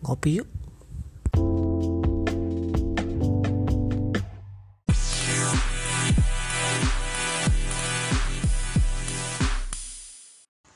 [0.00, 0.48] ngopi yuk.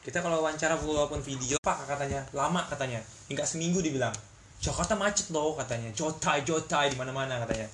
[0.04, 3.00] Kita kalau wawancara walaupun video pak katanya lama katanya.
[3.32, 4.12] Hingga seminggu dibilang.
[4.60, 5.88] Jakarta macet loh katanya.
[5.96, 7.66] Jotai jotai di mana mana katanya.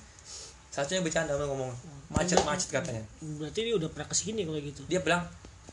[0.71, 1.67] Satunya bercanda ngomong
[2.15, 3.03] macet macet katanya.
[3.19, 4.81] berarti dia udah pernah ke sini kalau gitu?
[4.87, 5.27] Dia bilang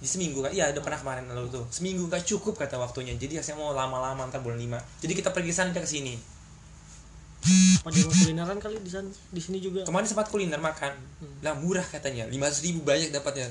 [0.07, 1.65] seminggu kan iya udah pernah kemarin lalu tuh.
[1.75, 3.19] Seminggu nggak cukup kata waktunya.
[3.19, 4.79] Jadi saya mau lama-lama ntar bulan lima.
[5.03, 6.15] Jadi kita pergi sana ke sini.
[7.83, 9.83] Mau kulineran kali di sana di sini juga?
[9.83, 10.95] Kemarin sempat kuliner makan.
[11.43, 12.31] Lah murah katanya.
[12.31, 13.51] lima ribu banyak dapatnya.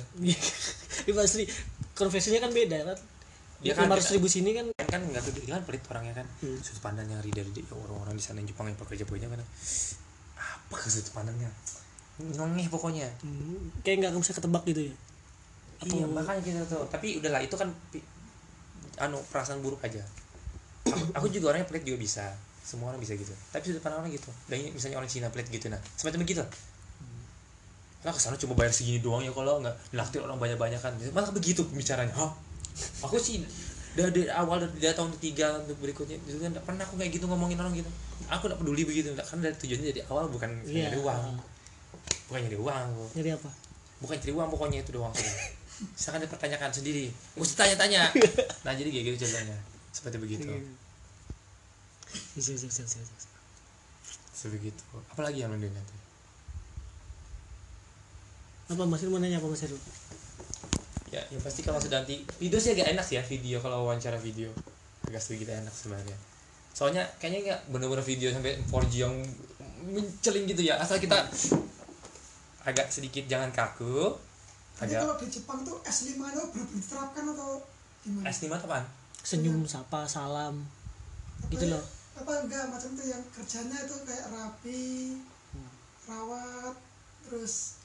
[1.08, 1.44] di pasti
[1.92, 2.98] konversinya kan beda kan?
[3.60, 4.72] Dia dia kan lima ratus ribu sini kan?
[4.72, 6.28] Kan kan nggak tuh dia kan pelit orangnya kan.
[6.40, 6.60] Hmm.
[6.64, 9.44] sudut pandang yang dari dia orang-orang di sana yang Jepang yang pekerja pekerja kan.
[10.40, 11.52] Apa sudut pandangnya?
[12.24, 13.08] Nongeh pokoknya.
[13.20, 14.96] Hmm, kayak nggak bisa ketebak gitu ya
[15.78, 16.84] Apa- iya makanya kita tuh.
[16.90, 17.70] Tapi udahlah itu kan
[18.98, 20.02] anu perasaan buruk aja.
[20.88, 22.26] Aku, aku juga orangnya pelit juga bisa.
[22.64, 23.32] Semua orang bisa gitu.
[23.52, 24.32] Tapi sudut pandang orang gitu.
[24.46, 26.44] Dan misalnya orang Cina pelit gitu nah semacam begitu
[28.06, 30.96] lah ke sana cuma bayar segini doang ya kalau nggak naktir orang banyak banyak kan
[31.12, 32.32] malah begitu bicaranya Hah?
[33.04, 33.42] aku sih
[33.98, 37.26] dari, dari awal dari, dari tahun ketiga untuk berikutnya itu kan pernah aku kayak gitu
[37.26, 37.90] ngomongin orang gitu.
[38.30, 39.10] Aku nggak peduli begitu.
[39.18, 40.94] Kan dari tujuannya dari awal bukan Iya.
[40.94, 41.22] nyari uang.
[42.30, 42.88] Bukan nyari uang.
[43.18, 43.50] Nyari apa?
[44.00, 45.12] Bukan cari uang pokoknya itu doang
[45.78, 47.14] sudah silakan dipertanyakan sendiri.
[47.38, 48.10] Usah tanya-tanya.
[48.66, 49.58] Nah jadi kayak gitu ceritanya
[49.94, 50.50] seperti begitu.
[50.50, 50.62] Iya,
[52.38, 53.28] iya, iya,
[54.38, 54.84] sebegitu.
[55.10, 55.96] Apalagi yang lain nanti
[58.68, 59.80] apa Mas Heru mau nanya apa Mas Heru
[61.08, 63.64] ya yang pasti kalau sudah nanti video sih agak enak sih ya video.
[63.64, 64.52] Kalau wawancara video
[65.08, 66.18] agak sedikit enak sebenarnya.
[66.76, 69.16] Soalnya kayaknya nggak bener-bener video sampai 4G yang
[69.88, 70.78] menceling gitu ya.
[70.78, 71.26] Asal kita
[72.68, 74.12] agak sedikit jangan kaku
[74.78, 77.52] Tapi agak kalau di Jepang tuh S5 itu benar-benar diterapkan atau
[78.02, 78.26] gimana?
[78.30, 78.86] S5 tuh apaan?
[79.20, 80.64] senyum sapa salam
[81.52, 81.84] gitu Apa- loh
[82.16, 85.20] Apa enggak macam tuh yang kerjanya itu kayak rapi,
[86.08, 86.74] rawat,
[87.22, 87.78] terus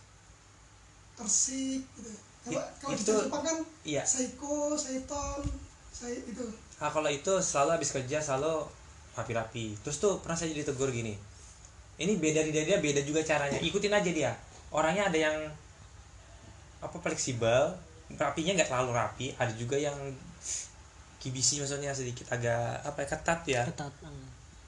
[1.14, 2.10] bersih gitu.
[2.42, 5.42] Kalau I- kalau di itu- Jepang kan iya Seiko, Saiton,
[5.90, 6.46] saya itu.
[6.78, 8.66] Nah, kalau itu selalu habis kerja selalu
[9.12, 9.76] rapi-rapi.
[9.78, 11.14] Terus tuh pernah saya jadi tegur gini.
[11.94, 13.60] Ini beda di dia beda juga caranya.
[13.60, 14.32] Ikutin aja dia.
[14.70, 15.36] Orangnya ada yang
[16.82, 17.70] apa fleksibel,
[18.18, 19.26] rapinya nggak terlalu rapi.
[19.38, 19.94] Ada juga yang
[21.22, 23.62] kibisi maksudnya sedikit agak apa ya ketat ya.
[23.62, 24.10] ketat ah.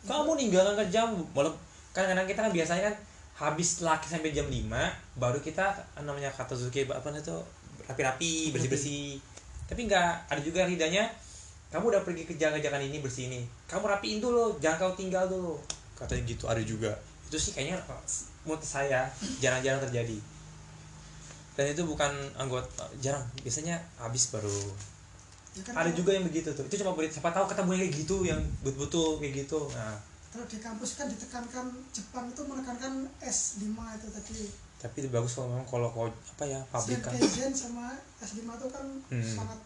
[0.07, 1.03] Kamu ninggalkan kerja
[1.35, 1.51] malam
[1.91, 2.95] kadang-kadang kita kan biasanya kan
[3.35, 4.71] habis laki sampai jam 5
[5.19, 5.75] baru kita
[6.07, 7.35] namanya kata Zuki apa itu
[7.91, 9.19] rapi-rapi bersih-bersih.
[9.67, 11.11] Tapi nggak ada juga ridanya
[11.75, 13.43] kamu udah pergi kerja kerjakan ini bersih ini.
[13.67, 15.59] Kamu rapiin dulu jangan kau tinggal dulu.
[15.99, 16.95] Katanya gitu ada juga.
[17.27, 17.83] Itu sih kayaknya
[18.47, 19.11] menurut saya
[19.43, 20.34] jarang-jarang terjadi
[21.55, 23.23] dan itu bukan anggota jarang.
[23.41, 24.51] Biasanya habis baru.
[25.55, 26.67] Ya kan ada kalau- juga yang begitu tuh.
[26.67, 29.61] Itu cuma berita siapa tahu ketemu kayak gitu yang betul-betul kayak gitu.
[29.71, 29.95] Nah.
[30.29, 33.63] Kalau di kampus kan ditekankan Jepang itu menekankan S5
[33.95, 34.45] itu tadi.
[34.75, 37.09] tapi itu bagus kalau memang kalau kau apa ya pabrikan.
[37.09, 37.89] Keizen sama
[38.21, 39.25] S5 itu kan Hmm.
[39.25, 39.57] sangat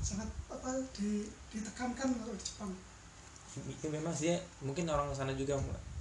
[0.00, 2.72] sangat apa di, ditekankan kalau di Jepang.
[3.60, 5.54] itu memang sih ya, mungkin orang sana juga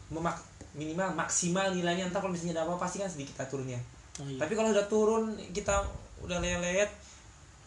[0.07, 0.37] memak
[0.71, 2.05] minimal maksimal nilainya.
[2.05, 3.77] Entar kalau misalnya ada apa pasti kan sedikit lah turunnya
[4.19, 4.39] oh, iya.
[4.39, 5.83] tapi kalau udah turun kita
[6.19, 6.91] udah lelet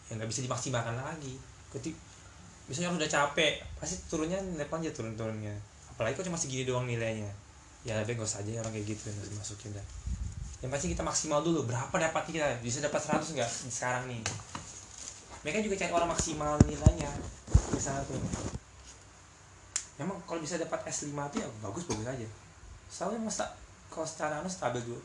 [0.09, 1.35] ya nggak bisa dimaksimalkan lagi.
[1.73, 1.97] Ketik
[2.69, 5.51] misalnya udah capek pasti turunnya level aja turun turunnya
[5.93, 7.29] apalagi kok cuma segini doang nilainya.
[7.83, 9.85] Ya lebih gak usah aja orang kayak gitu yang masukin dah.
[10.63, 12.47] Yang pasti kita maksimal dulu berapa dapatnya kita?
[12.63, 14.23] Bisa dapat 100 nggak sekarang nih?
[15.43, 17.11] Mereka juga cari orang maksimal nilainya
[17.75, 18.15] di sana tuh.
[19.99, 22.27] Memang kalau bisa dapat S5 tuh ya bagus bagus aja.
[22.87, 23.51] Soalnya mas tak
[23.91, 24.97] kalau secara anu stabil dulu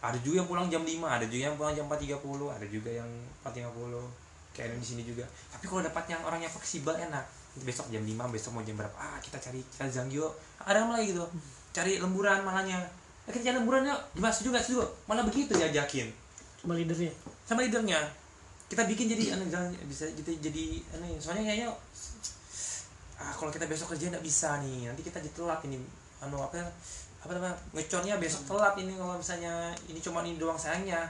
[0.00, 3.10] ada juga yang pulang jam 5 ada juga yang pulang jam 4.30 ada juga yang
[3.44, 5.24] 4.50 kayak di sini juga.
[5.52, 7.24] Tapi kalau dapat yang orang yang fleksibel enak
[7.60, 10.32] besok jam 5 besok mau jam berapa ah kita cari kita zanggyo
[10.64, 11.22] ada malah gitu.
[11.70, 12.80] Cari lemburan malahnya.
[13.28, 14.00] Eh, kita cari lemburan yuk.
[14.16, 14.32] Gimana?
[14.32, 14.82] Setuju gak setuju.
[15.06, 16.08] Malah begitu diajakin.
[16.64, 17.12] Sama leadernya?
[17.44, 18.00] Sama leadernya.
[18.70, 21.68] Kita bikin jadi jangan bisa jadi jadi anu soalnya kayaknya
[23.20, 24.88] ah kalau kita besok kerja nggak bisa nih.
[24.88, 25.78] Nanti kita jadi telat ini.
[26.24, 26.60] Anu apa
[27.20, 27.56] apa namanya?
[27.76, 31.04] Ngecornya besok telat ini kalau misalnya ini cuma ini doang sayangnya.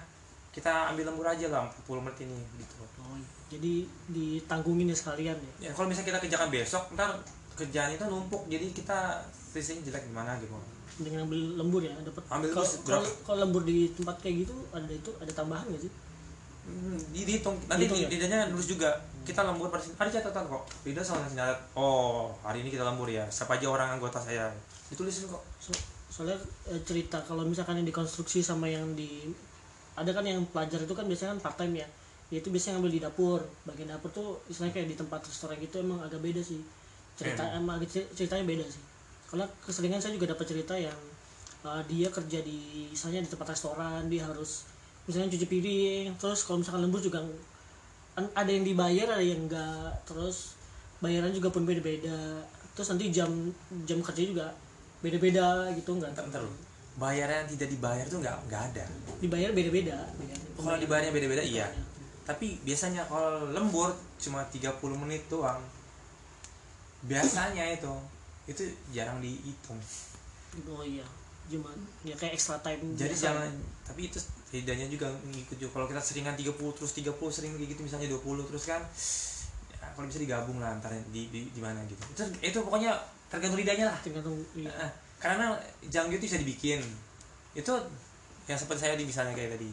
[0.51, 2.83] Kita ambil lembur aja lah 40 menit ini gitu.
[3.01, 3.27] Oh, iya.
[3.55, 3.75] jadi
[4.11, 5.53] ditanggungin ya sekalian ya?
[5.63, 7.15] Ya kalau misalnya kita kerjakan besok ntar
[7.55, 8.51] kerjaan itu numpuk.
[8.51, 9.23] Jadi kita
[9.55, 10.51] fisiknya jelek gimana gitu.
[10.99, 15.11] Dengan ambil lembur ya dapat Ambil kalau kalau lembur di tempat kayak gitu ada itu
[15.23, 15.93] ada tambahan nggak sih?
[16.67, 17.57] Hmm, di- dihitung.
[17.71, 18.09] Nanti Dihitung di, ya?
[18.11, 18.91] lidahnya nulis juga.
[19.23, 19.95] Kita lembur pada sini.
[19.95, 20.63] Ada catatan kok.
[20.83, 21.23] Lidah sama
[21.79, 23.23] oh hari ini kita lembur ya.
[23.31, 24.51] Siapa aja orang anggota saya.
[24.91, 25.43] Ditulisin kok.
[25.63, 29.31] So- soalnya eh, cerita kalau misalkan yang dikonstruksi sama yang di
[29.95, 31.89] ada kan yang pelajar itu kan biasanya kan part time ya.
[32.31, 33.41] Ya itu biasanya ngambil di dapur.
[33.67, 36.63] Bagian dapur tuh istilahnya kayak di tempat restoran gitu emang agak beda sih.
[37.19, 37.59] Cerita Hmm.
[37.63, 38.83] emang cer- ceritanya beda sih.
[39.31, 40.99] Karena keseringan saya juga dapat cerita yang
[41.67, 44.67] uh, dia kerja di misalnya di tempat restoran dia harus
[45.09, 47.19] misalnya cuci piring terus kalau misalkan lembur juga
[48.15, 49.91] ada yang dibayar ada yang enggak.
[50.07, 50.55] Terus
[51.03, 52.43] bayaran juga pun beda-beda.
[52.75, 53.31] Terus nanti jam
[53.89, 54.47] jam kerja juga
[55.01, 56.53] beda-beda gitu bentar lu.
[57.01, 58.85] Bayaran yang tidak dibayar tuh nggak nggak ada.
[59.21, 59.97] dibayar beda-beda
[60.57, 61.67] Kalau dibayarnya beda-beda iya.
[62.29, 65.61] Tapi biasanya kalau lembur cuma 30 menit doang.
[67.05, 67.95] Biasanya itu
[68.49, 69.79] itu jarang dihitung.
[70.67, 71.07] oh iya
[71.51, 71.75] cuman
[72.07, 73.25] ya kayak extra time Jadi biasa.
[73.27, 73.51] jangan
[73.83, 77.83] tapi itu setidaknya juga ngikut juga kalau kita seringan 30 terus 30 sering kayak gitu
[77.83, 78.83] misalnya 20 terus kan
[79.75, 82.03] ya, kalau bisa digabung lah antar di di, di mana gitu.
[82.15, 82.95] Itu itu pokoknya
[83.31, 83.99] tergantung lidahnya lah.
[84.03, 84.37] tergantung.
[84.59, 84.93] Eh,
[85.23, 85.55] karena
[85.87, 86.83] jangkau itu bisa dibikin.
[87.55, 87.73] Itu
[88.51, 89.71] yang seperti saya di misalnya kayak tadi.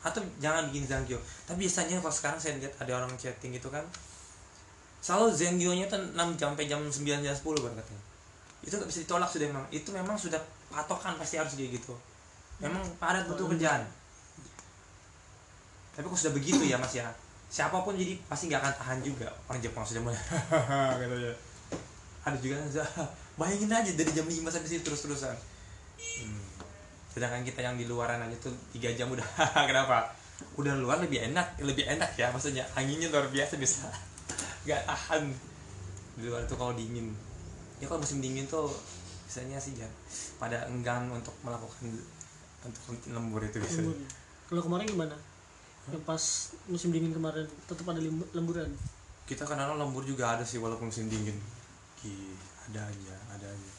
[0.00, 3.84] Atau jangan bikin zangyo tapi biasanya kalau sekarang saya lihat ada orang chatting gitu kan
[5.04, 8.04] selalu zangyonya tuh 6 jam sampai jam 9 jam 10 baru katanya.
[8.64, 9.64] Itu nggak bisa ditolak sudah memang.
[9.68, 10.40] Itu memang sudah
[10.72, 11.92] patokan pasti harus kayak gitu.
[12.60, 13.84] Memang padat butuh kerjaan.
[15.96, 17.08] Tapi kok sudah begitu ya mas ya?
[17.48, 20.20] Siapa pun jadi pasti nggak akan tahan juga orang Jepang sudah mulai.
[21.00, 21.34] Gitu ya
[22.20, 22.70] ada juga yang
[23.34, 25.36] bayangin aja dari jam 5 sampai situ terus-terusan
[26.00, 26.40] Hmm.
[27.12, 29.20] sedangkan kita yang di luaran aja tuh tiga jam udah
[29.68, 30.08] kenapa
[30.56, 33.84] udah luar lebih enak lebih enak ya maksudnya anginnya luar biasa bisa
[34.64, 35.28] nggak tahan
[36.16, 37.12] di luar itu kalau dingin
[37.80, 38.72] ya kalau musim dingin tuh
[39.28, 39.84] biasanya sih ya
[40.40, 41.92] pada enggan untuk melakukan
[42.64, 42.82] untuk
[43.12, 43.98] lembur itu biasanya Lembur.
[44.50, 45.16] Kalau kemarin gimana?
[45.92, 46.22] Yang pas
[46.66, 48.00] musim dingin kemarin tetap ada
[48.32, 48.72] lemburan.
[49.28, 51.36] kita kadang lembur juga ada sih walaupun musim dingin
[52.00, 52.32] Ki,
[52.72, 53.72] ada aja ada aja.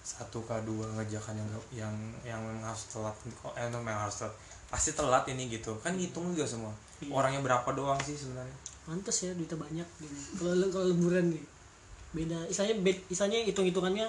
[0.00, 1.94] Satu k dua ngejakan yang yang
[2.24, 4.32] yang memang harus telat kok eh memang harus telat.
[4.72, 5.76] Pasti telat ini gitu.
[5.84, 6.72] Kan hitung juga semua.
[7.04, 7.10] Iya.
[7.12, 8.56] orangnya berapa doang sih sebenarnya?
[8.88, 10.16] Pantes ya duitnya banyak gitu.
[10.40, 11.44] Kalau kalau lemburan nih
[12.16, 12.38] beda.
[12.48, 14.08] Isanya bed, isanya hitung-hitungannya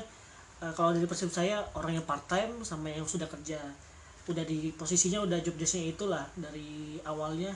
[0.64, 3.60] eh, kalau dari persepsi saya orang yang part time sama yang sudah kerja.
[4.32, 6.24] Udah di posisinya udah job desknya itulah.
[6.40, 7.52] Dari awalnya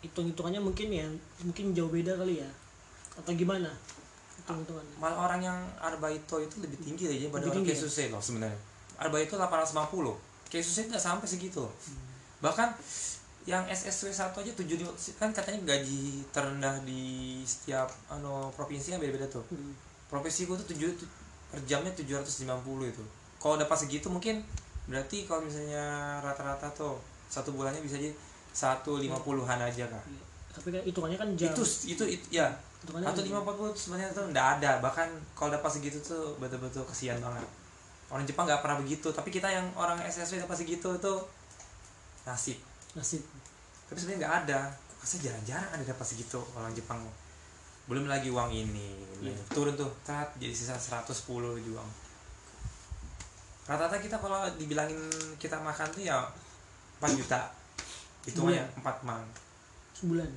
[0.00, 1.04] hitung-hitungannya mungkin ya
[1.44, 2.50] mungkin jauh beda kali ya
[3.14, 3.70] atau gimana?
[4.34, 4.94] Hitung-hitungannya.
[4.98, 7.76] malah orang yang arbaito itu lebih tinggi aja pada Lebih orang tinggi ya?
[7.78, 8.58] Keisuse loh sebenarnya.
[8.94, 10.14] Arbaito 850
[10.50, 11.62] Keisuse nggak sampai segitu.
[11.62, 11.72] Loh.
[12.42, 12.68] bahkan
[13.44, 19.28] yang SSW 1 aja 7 kan katanya gaji terendah di setiap ano provinsi kan beda-beda
[19.28, 19.44] tuh.
[19.48, 19.72] Hmm.
[20.08, 21.08] profesi gue tuh tujuh tu-
[21.50, 22.44] per jamnya 750
[22.84, 23.04] itu.
[23.40, 24.44] Kalau udah pas segitu mungkin
[24.84, 28.12] berarti kalau misalnya rata-rata tuh satu bulannya bisa jadi
[28.52, 30.04] satu lima puluhan aja kak.
[30.04, 30.22] Iya.
[30.54, 32.46] tapi kan hitungannya kan jam itu itu itu ya
[32.84, 34.80] kan lima empat puluh sebenarnya tuh nggak ada.
[34.84, 37.46] Bahkan kalau udah pas segitu tuh betul-betul kesian banget.
[38.12, 41.18] Orang Jepang nggak pernah begitu tapi kita yang orang SSW udah pas segitu tuh
[42.28, 42.60] nasib.
[42.92, 43.24] Nasib.
[43.88, 44.60] Tapi sebenarnya nggak ada.
[45.00, 47.00] Kok saya jarang-jarang ada dapat segitu orang Jepang.
[47.88, 48.96] Belum lagi uang ini.
[49.24, 49.40] Iya.
[49.56, 51.24] turun tuh tat jadi sisa 110
[51.64, 51.90] juang
[53.64, 55.00] rata-rata kita kalau dibilangin
[55.40, 56.20] kita makan tuh ya
[57.00, 57.48] 4 juta.
[58.28, 59.24] Hitungannya 4 mang
[59.94, 60.28] sebulan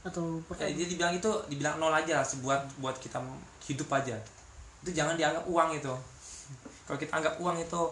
[0.00, 3.20] atau ya, dia dibilang itu dibilang nol aja lah buat buat kita
[3.68, 4.16] hidup aja.
[4.80, 5.92] Itu jangan dianggap uang itu.
[6.88, 7.82] Kalau kita anggap uang itu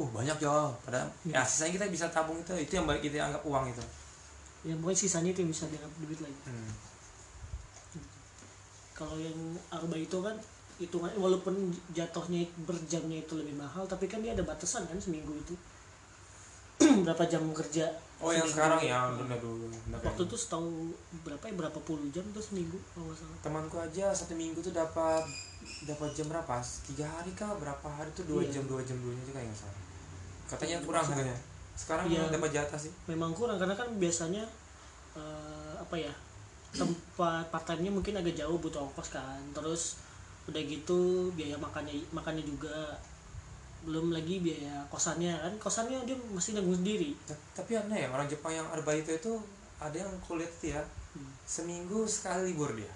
[0.00, 0.72] uh banyak ya.
[0.80, 3.84] Padahal ya sisanya kita bisa tabung itu itu yang balik kita anggap uang itu.
[4.64, 6.40] Yang pokoknya sisanya itu yang bisa dianggap duit lagi.
[6.48, 6.72] Hmm.
[8.94, 9.34] kalau yang
[9.74, 10.38] arba itu kan
[10.78, 15.54] hitungan walaupun jatuhnya berjamnya itu lebih mahal tapi kan dia ada batasan kan seminggu itu
[17.06, 17.86] berapa jam kerja
[18.24, 20.94] oh yang sekarang ya udah dulu waktu itu setahu
[21.26, 23.38] berapa ya berapa puluh jam tuh seminggu kalau nggak salah.
[23.44, 25.22] Temanku aja satu minggu tuh dapat
[25.84, 26.54] dapat jam berapa?
[26.88, 28.24] Tiga hari kah berapa hari tuh?
[28.24, 28.58] Dua Iya.
[28.60, 29.76] jam dua jam dulunya juga yang salah.
[30.48, 31.36] Katanya kurang katanya.
[31.74, 32.30] Sekarang Iya.
[32.30, 32.92] dapat jatah sih.
[33.10, 34.44] Memang kurang karena kan biasanya
[35.14, 36.10] eh, apa ya
[36.74, 39.40] tempat part mungkin agak jauh butuh ongkos kan.
[39.52, 40.00] Terus
[40.44, 42.96] udah gitu biaya makannya makannya juga
[43.84, 47.12] belum lagi biaya kosannya kan kosannya dia masih nanggung sendiri.
[47.28, 49.32] Ta- tapi aneh ya orang Jepang yang arbaito itu
[49.78, 50.80] ada yang kulit ya
[51.14, 51.30] Hmm.
[51.46, 52.90] seminggu sekali libur dia.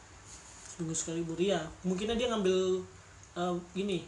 [0.75, 2.83] Seminggu sekali libur ya mungkin dia ngambil
[3.39, 4.03] eh, gini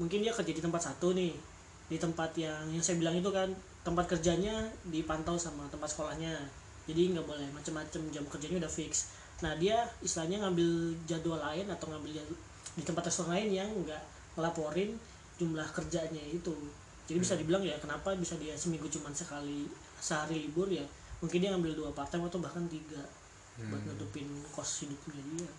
[0.00, 1.36] mungkin dia kerja di tempat satu nih
[1.92, 3.52] di tempat yang yang saya bilang itu kan
[3.84, 6.32] tempat kerjanya dipantau sama tempat sekolahnya.
[6.88, 9.12] Jadi nggak boleh macam-macam jam kerjanya udah fix.
[9.44, 12.38] Nah dia istilahnya ngambil jadwal lain atau ngambil jadwal
[12.78, 14.00] di tempat restoran lain yang nggak
[14.40, 14.96] ngelaporin
[15.40, 16.52] jumlah kerjanya itu.
[17.08, 19.66] Jadi bisa dibilang ya kenapa bisa dia seminggu cuma sekali
[19.98, 20.84] sehari libur ya
[21.20, 23.00] mungkin dia ngambil dua part time atau bahkan tiga
[23.60, 23.92] buat Hmm.
[23.92, 25.50] nutupin kos hidupnya dia.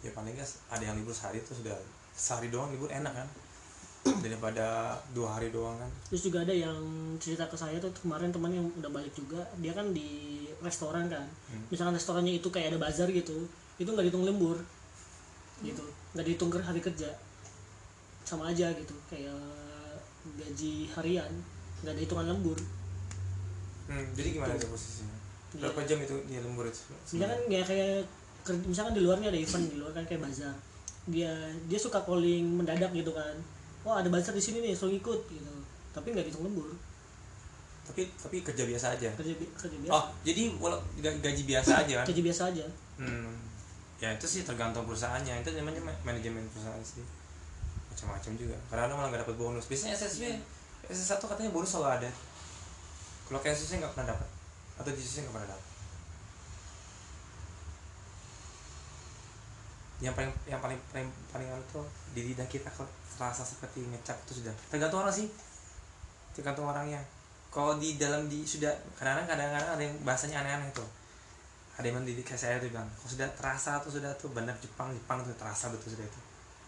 [0.00, 1.76] Ya paling nggak ada yang libur sehari itu sudah
[2.10, 3.28] sehari doang libur enak kan?
[4.24, 5.90] Daripada dua hari doang kan?
[6.08, 6.80] Terus juga ada yang
[7.20, 11.24] cerita ke saya tuh kemarin teman yang udah balik juga dia kan di restoran kan.
[11.52, 11.64] Hmm.
[11.68, 13.36] misalkan restorannya itu kayak ada bazar gitu
[13.76, 14.56] itu nggak dihitung lembur
[15.60, 15.84] gitu.
[16.16, 17.12] Nggak dihitung hari kerja
[18.22, 19.34] sama aja gitu kayak
[20.36, 21.32] gaji harian
[21.80, 22.58] nggak ada hitungan lembur.
[23.88, 25.16] Hmm, jadi gimana tuh posisinya?
[25.50, 25.66] Iya.
[25.66, 26.78] berapa jam itu dia lembur itu?
[27.10, 28.06] Misalkan ya kayak
[28.70, 30.54] misalkan di luarnya ada event di luar kan kayak bazar.
[31.10, 31.32] Dia
[31.66, 33.34] dia suka calling mendadak gitu kan.
[33.82, 35.52] Oh ada bazar di sini nih suruh ikut gitu.
[35.90, 36.70] Tapi nggak dihitung lembur.
[37.82, 39.10] Tapi tapi kerja biasa aja?
[39.18, 39.92] Kerja kerja biasa.
[39.92, 42.06] Oh jadi walau ga- gaji biasa aja kan?
[42.06, 42.66] Kerja biasa aja.
[43.00, 43.32] Hmm.
[44.00, 45.42] ya itu sih tergantung perusahaannya.
[45.42, 47.02] Itu namanya ma- manajemen perusahaan sih
[48.00, 48.56] macam-macam juga.
[48.72, 49.68] Karena malah nggak dapat bonus.
[49.68, 50.32] Biasanya SSB
[50.88, 52.10] SS1 katanya bonus selalu ada.
[53.28, 54.28] Kalau kayak SSB nggak pernah dapat
[54.80, 55.68] atau di SSB nggak pernah dapat
[60.00, 61.84] yang paling yang paling paling paling anu tuh
[62.16, 62.88] di lidah kita kok
[63.20, 64.54] terasa seperti ngecap itu sudah.
[64.72, 65.28] Tergantung orang sih.
[66.32, 67.04] Tergantung orangnya.
[67.52, 70.88] Kalau di dalam di sudah kadang-kadang kadang-kadang ada yang bahasanya aneh-aneh tuh.
[71.76, 75.20] Ada yang mendidik saya tuh bilang kalau sudah terasa tuh sudah tuh benar Jepang Jepang
[75.20, 76.20] tuh terasa betul sudah itu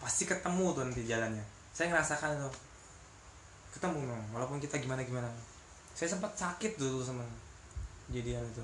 [0.03, 1.45] pasti ketemu tuh nanti jalannya.
[1.71, 2.53] Saya ngerasakan tuh
[3.73, 5.25] ketemu memang walaupun kita gimana gimana
[5.97, 7.23] saya sempat sakit dulu sama
[8.11, 8.63] kejadian itu.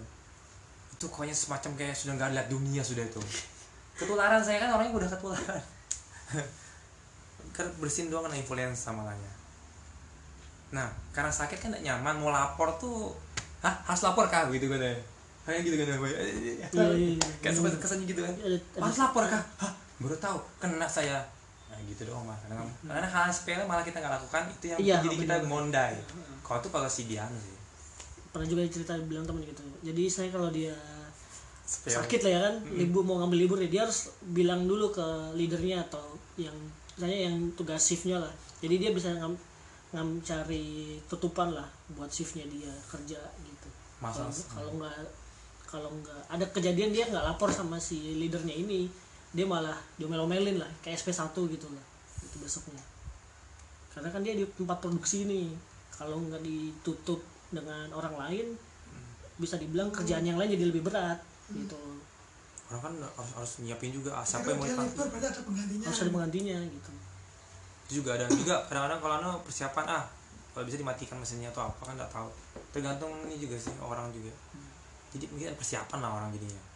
[0.93, 3.22] Itu pokoknya semacam kayak sudah nggak lihat dunia sudah itu.
[3.98, 5.63] Ketularan saya kan orangnya udah ketularan.
[7.55, 9.39] Karena bersin doang kena influenza makanya
[10.69, 13.10] nah karena sakit kan gak nyaman mau lapor tuh
[13.65, 14.48] hah harus lapor kah?
[14.53, 14.93] Gitu kan ya.
[15.43, 15.96] Kayak gitu kan ya?
[15.98, 16.65] Iya, iya,
[17.17, 17.25] iya.
[17.41, 18.34] kayak sempat kesannya gitu kan.
[18.77, 19.41] Harus lapor kah?
[19.60, 21.20] Hah baru tahu kena saya.
[21.70, 24.96] Nah gitu doang mah karena, karena hal sepele malah kita nggak lakukan itu yang Iya,
[25.06, 25.96] jadi kita mondai.
[26.41, 27.56] Kalau tuh kalau si Dian sih.
[28.34, 29.62] Pernah juga cerita bilang temen gitu.
[29.86, 30.74] Jadi saya kalau dia
[31.70, 35.06] sakit lah ya kan libur mau ngambil libur ya dia harus bilang dulu ke
[35.38, 36.58] leadernya atau yang
[36.98, 38.34] misalnya yang tugas shiftnya lah.
[38.60, 39.38] Jadi dia bisa ngam,
[39.94, 43.70] ngam cari tutupan lah buat shiftnya dia kerja gitu.
[44.01, 44.98] Kalau nggak
[45.70, 48.89] kalau nggak ada kejadian dia nggak lapor sama si leadernya ini
[49.29, 51.86] dia malah diomel-omelin lah kayak SP1 gitu lah
[52.25, 52.81] itu besoknya.
[53.93, 55.53] Karena kan dia di tempat produksi nih
[55.93, 57.21] kalau nggak ditutup
[57.53, 58.48] dengan orang lain
[59.39, 61.21] bisa dibilang kerjaan yang lain jadi lebih berat
[61.53, 61.77] gitu.
[62.69, 65.05] Orang kan harus, harus nyiapin juga ah, siapa yang kalau mau
[65.45, 65.86] penggantinya.
[65.89, 66.91] Harus ada penggantinya gitu.
[67.86, 70.05] Itu juga ada juga kadang-kadang kalau anu persiapan ah
[70.53, 72.29] kalau bisa dimatikan mesinnya atau apa kan nggak tahu.
[72.74, 74.33] Tergantung ini juga sih orang juga.
[75.13, 76.68] Jadi mungkin persiapan lah orang jadinya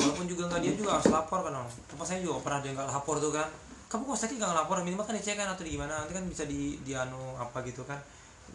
[0.00, 2.88] walaupun juga nggak dia juga harus lapor kan orang tempat saya juga pernah dia nggak
[2.88, 3.48] lapor tuh kan.
[3.92, 6.48] Kamu kok sakit nggak lapor minimal kan dicek kan atau di gimana nanti kan bisa
[6.48, 8.00] di di anu apa gitu kan.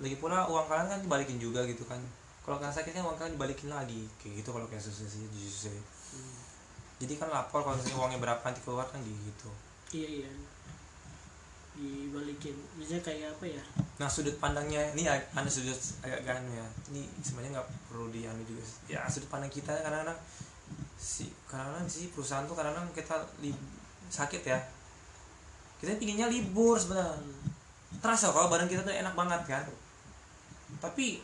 [0.01, 2.01] Lagi pula uang kalian kan dibalikin juga gitu kan.
[2.41, 4.09] Kalau kalian sakit kan uang kalian dibalikin lagi.
[4.17, 5.81] Kayak gitu kalau kayak susu sih jujur sih.
[6.97, 9.49] Jadi kan lapor kalau misalnya uangnya berapa nanti keluar kan gitu.
[9.93, 10.31] Iya iya.
[11.77, 12.57] Dibalikin.
[12.81, 13.63] Biasanya kayak apa ya?
[14.01, 16.65] Nah sudut pandangnya ini anu sudut agak ganu ya.
[16.89, 18.65] Ini sebenarnya nggak perlu di anu juga.
[18.89, 20.17] Ya sudut pandang kita kadang-kadang
[20.97, 23.53] si kadang-kadang si perusahaan tuh kadang-kadang kita li,
[24.09, 24.59] sakit ya.
[25.77, 27.13] Kita pinginnya libur sebenarnya.
[28.01, 29.63] Terasa kalau badan kita tuh enak banget kan.
[30.81, 31.21] Tapi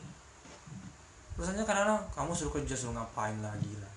[1.36, 3.92] perusahaannya kadang-kadang kamu suruh kerja suruh ngapain lagi lah.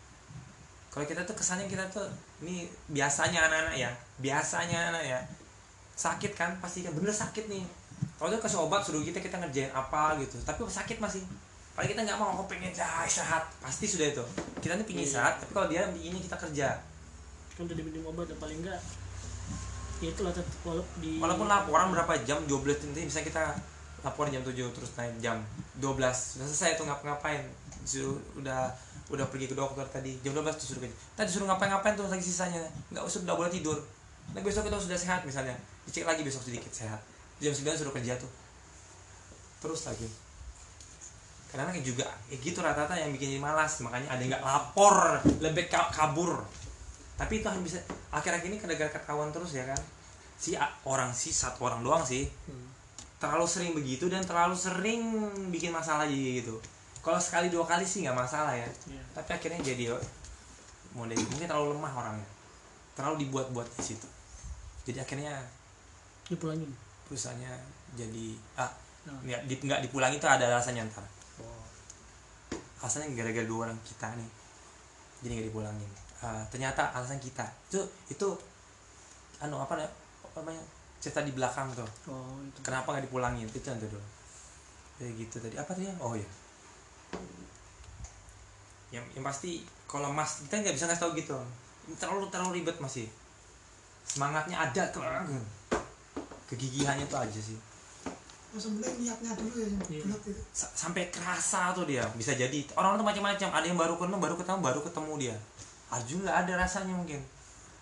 [0.88, 2.08] Kalau kita tuh kesannya kita tuh
[2.40, 5.20] ini biasanya anak-anak ya, biasanya anak ya
[5.96, 7.64] sakit kan pasti kan bener sakit nih
[8.20, 11.24] kalau dia kasih obat suruh kita kita ngerjain apa gitu tapi sakit masih
[11.76, 14.24] paling kita nggak mau aku pengen istirahat pasti sudah itu.
[14.64, 15.08] Kita nih pingin Iya.
[15.12, 16.68] istirahat tapi kalau dia ini kita kerja.
[17.52, 18.80] Kan udah diminum obat dan paling enggak
[19.96, 23.44] ya itulah tetap walaupun di walaupun laporan berapa jam 12 nanti misalnya kita
[24.04, 25.40] laporan jam 7 terus naik jam
[25.80, 27.44] 12 sudah selesai tuh ngapa-ngapain.
[27.86, 28.68] Suruh udah
[29.06, 32.24] udah pergi ke dokter tadi jam 12 tuh suruh kerja tadi suruh ngapain-ngapain tuh lagi
[32.24, 32.60] sisanya.
[32.92, 33.78] Nggak usah nggak boleh tidur.
[34.36, 35.56] Nah besok kita sudah sehat misalnya.
[35.88, 37.00] Dicek lagi besok sedikit sehat.
[37.40, 38.28] Jam 9 suruh kerja tuh.
[39.64, 40.08] Terus lagi
[41.56, 44.96] karena juga ya gitu rata-rata yang bikin jadi malas makanya ada yang nggak lapor
[45.40, 46.44] lebih ka- kabur.
[47.16, 47.80] Tapi itu hanya bisa
[48.12, 49.80] akhir-akhir ini gara-gara ketahuan terus ya kan?
[50.36, 50.52] Si
[50.84, 52.28] orang si satu orang doang sih.
[52.46, 52.68] Hmm.
[53.16, 55.00] terlalu sering begitu dan terlalu sering
[55.48, 56.60] bikin masalah jadi gitu.
[57.00, 58.68] Kalau sekali dua kali sih nggak masalah ya.
[58.86, 59.00] Iya.
[59.16, 59.96] tapi akhirnya jadi
[60.92, 62.28] model mungkin terlalu lemah orangnya.
[62.92, 64.04] Terlalu dibuat-buat di situ.
[64.84, 65.32] Jadi akhirnya
[66.28, 66.68] dipulangin?
[67.08, 67.52] perusahaannya
[67.96, 68.26] jadi
[68.58, 68.68] ah
[69.06, 69.14] Nah.
[69.22, 71.06] nggak di, nggak dipulangi itu ada alasannya ntar
[72.80, 74.30] alasannya gara-gara dua orang kita nih.
[75.24, 75.90] Jadi nggak dipulangin.
[76.20, 77.44] Ah, ternyata alasan kita.
[77.70, 78.28] Itu itu
[79.40, 80.62] anu apa na- apa namanya
[81.00, 81.88] cerita di belakang tuh.
[82.08, 82.58] Oh itu.
[82.60, 83.46] Kenapa nggak dipulangin?
[83.48, 84.04] Itu nanti dulu
[84.96, 85.56] kayak gitu tadi.
[85.60, 86.28] Apa tuh ya oh ya
[88.86, 91.36] yang, yang pasti kalau mas kita nggak bisa ngasih tahu gitu.
[92.00, 93.06] Terlalu terlalu ribet masih.
[94.06, 95.02] Semangatnya ada tuh
[96.46, 97.58] kegigihannya tuh aja sih
[98.56, 100.02] yang sebenarnya niatnya dulu ya Iya.
[100.02, 102.00] bulat itu Sa- sampai kerasa tuh dia.
[102.16, 103.48] Bisa jadi orang tuh macam-macam.
[103.52, 105.36] Ada yang baru ketemu baru ketemu baru ketemu dia.
[105.86, 107.20] Ada juga ada rasanya mungkin.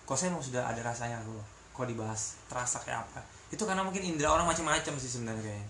[0.02, 1.40] Kok saya emang sudah ada rasanya loh
[1.70, 3.22] kok dibahas terasa kayak apa.
[3.48, 5.68] Itu karena mungkin indera orang macam-macam sih sebenarnya kayaknya.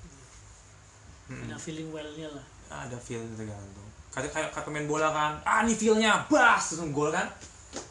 [1.25, 1.44] Mm-mm.
[1.46, 2.44] ada feeling well-nya lah.
[2.68, 3.88] Ada feel tergantung.
[4.08, 5.32] Kayak kayak kayak pemain bola kan.
[5.42, 6.25] Ah ini feelnya.
[6.28, 6.61] Bas!
[6.73, 7.25] Langsung gol kan.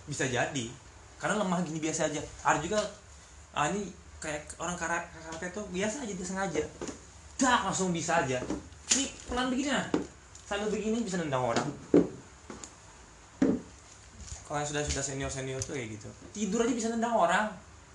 [0.05, 0.65] Bisa jadi.
[1.17, 2.21] Karena lemah gini biasa aja.
[2.43, 2.77] Ada juga
[3.53, 6.63] ah ini kayak orang kara- karate tuh biasa aja dia sengaja
[7.37, 8.39] dak langsung bisa aja.
[8.93, 9.87] Ini pelan begini nah
[10.45, 11.67] sambil begini bisa nendang orang.
[14.43, 16.09] Kalau yang sudah sudah senior senior tuh kayak gitu.
[16.35, 17.49] Tidur aja bisa nendang orang.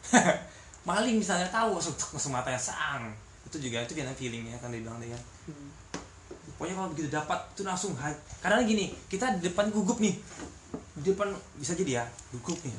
[0.88, 3.12] Maling misalnya tahu langsung langsung matanya sang
[3.48, 5.14] itu juga itu biasanya feelingnya kan dia bilang dia.
[5.14, 5.72] Kan Hmm.
[6.60, 8.12] pokoknya kalau begitu dapat itu langsung high
[8.44, 10.12] karena gini kita di depan gugup nih.
[10.98, 12.04] Di depan bisa jadi ya
[12.34, 12.74] gugup nih.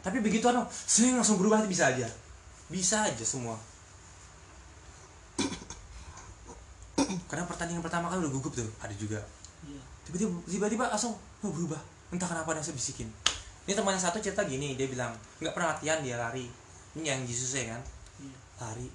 [0.00, 2.08] Tapi begitu anu saya langsung berubah bisa aja.
[2.72, 3.58] Bisa aja semua
[7.28, 9.20] karena pertandingan pertama kan udah gugup tuh ada juga.
[9.64, 9.80] Iya.
[10.04, 11.80] tiba-tiba tiba-tiba langsung oh, berubah.
[12.12, 13.08] Entah kenapa ada saya bisikin.
[13.64, 16.46] Ini temannya satu cerita gini dia bilang nggak pernah latihan dia lari.
[16.94, 17.82] Ini yang Yesus ya kan?
[18.20, 18.36] Iya.
[18.60, 18.88] lari.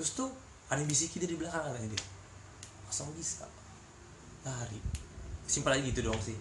[0.00, 0.32] Terus tuh
[0.72, 2.04] ada yang bisikin dia di belakang katanya dia.
[2.88, 3.44] Langsung bisa
[4.42, 4.80] lari.
[5.44, 6.36] Simpel aja gitu dong sih.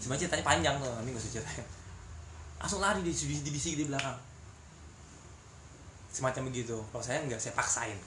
[0.00, 1.64] Sebenarnya ceritanya panjang tuh ini gak usah ceritanya.
[2.64, 3.12] Langsung lari di
[3.44, 4.16] dibisik di belakang.
[6.08, 6.74] Semacam begitu.
[6.74, 8.00] Kalau saya nggak saya paksain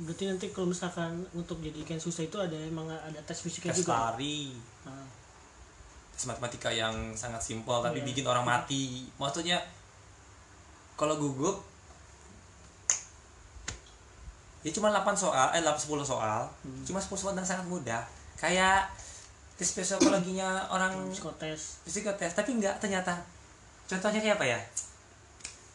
[0.00, 3.80] berarti nanti kalau misalkan untuk jadi Ken susah itu ada emang ada tes fisiknya tes
[3.80, 4.14] juga.
[4.14, 4.54] lari.
[4.82, 5.06] Ah,
[6.10, 8.06] tes matematika yang sangat simpel tapi Iya.
[8.08, 9.08] bikin orang mati.
[9.16, 9.60] Maksudnya
[10.94, 11.64] kalau gugup
[14.60, 16.44] ya cuma 8 soal eh 8 10 soal.
[16.60, 16.84] Hmm.
[16.84, 18.04] cuma 10 soal dan sangat mudah.
[18.36, 18.88] Kayak
[19.56, 21.84] tes psikologinya orang psikotes.
[21.84, 23.16] psikotes tapi enggak ternyata.
[23.84, 24.60] Contohnya kayak apa ya?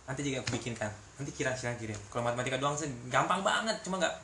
[0.05, 3.75] Nanti juga aku bikinkan nanti kira kira kirim kalau matematika doang sih gampang banget.
[3.84, 4.15] Cuma enggak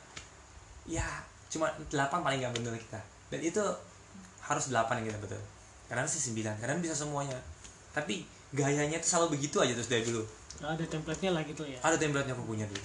[0.84, 1.04] ya
[1.48, 3.00] cuma 8 paling enggak bener kita.
[3.32, 3.62] Dan itu
[4.44, 5.40] harus 8 yang kita betul.
[5.88, 7.36] Karena sih 9 karena bisa semuanya.
[7.92, 10.24] Tapi gayanya itu selalu begitu aja terus dari dulu.
[10.60, 11.78] Nggak ada template-nya lah gitu ya.
[11.80, 12.84] ada template aku punya dulu.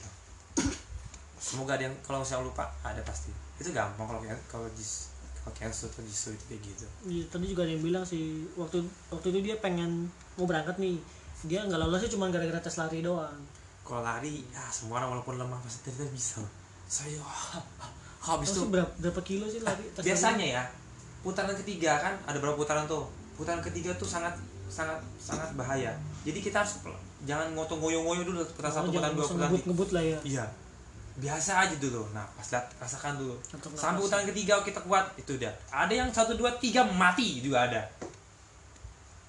[1.38, 3.30] Semoga ada yang kalau saya lupa ada pasti.
[3.60, 5.12] Itu gampang kalau kalau jis
[5.48, 6.86] kalau cancel atau jisu itu kayak gitu.
[7.08, 11.00] Iya, tadi juga ada yang bilang sih waktu waktu itu dia pengen mau berangkat nih.
[11.48, 13.40] Dia nggak lolosnya cuma gara-gara tes lari doang.
[13.88, 16.44] Kalau lari ya semua orang walaupun lemah pasti ternyata bisa.
[16.84, 17.16] Saya
[18.20, 19.88] habis Terus itu berapa, berapa kilo sih lari?
[19.96, 20.64] biasanya ya
[21.24, 23.08] putaran ketiga kan ada berapa putaran tuh?
[23.34, 24.36] Putaran ketiga tuh sangat
[24.68, 25.96] sangat sangat bahaya.
[26.28, 26.84] Jadi kita harus
[27.24, 29.48] jangan ngotong ngoyo-ngoyo dulu putaran Oh, satu putaran dua putaran tiga.
[29.48, 30.20] ngebut-ngebut lah ya.
[30.28, 30.46] iya.
[31.18, 33.36] Biasa aja dulu nah pas lihat rasakan dulu.
[33.74, 37.82] Sampai putaran ketiga kita kuat itu udah ada yang satu dua tiga mati juga ada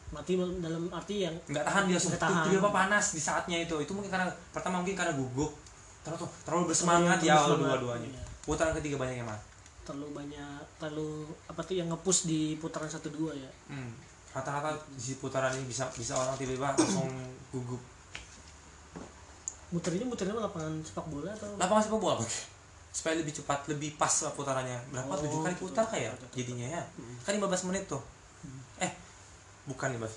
[0.08, 2.44] Mati dalam arti yang nggak tahan dia Nggak tahan.
[2.48, 5.52] tiba-tiba panas di saatnya itu itu mungkin karena pertama mungkin karena gugup
[6.00, 8.22] terus tuh terlalu bersemangat Terlalu ya awal dua-duanya iya.
[8.40, 9.44] putaran ketiga banyak yang mati
[9.84, 11.08] terlalu banyak terlalu
[11.48, 13.48] apa tuh yang ngepush di putaran satu dua ya.
[13.72, 13.88] Hmm.
[14.36, 17.08] Rata-rata di putaran ini bisa bisa orang tiba-tiba langsung
[17.56, 17.80] gugup.
[19.72, 21.48] Muter ini muternya lapangan sepak bola atau?
[21.56, 22.20] Lapangan sepak bola
[22.88, 24.76] supaya lebih cepat, lebih pas lah putarannya.
[24.92, 25.12] Berapa?
[25.12, 25.64] Oh, Tujuh kali gitu.
[25.68, 26.82] putar kayak jadinya ya.
[27.24, 28.00] Kan 15 menit tuh.
[29.68, 30.08] Bukan 15.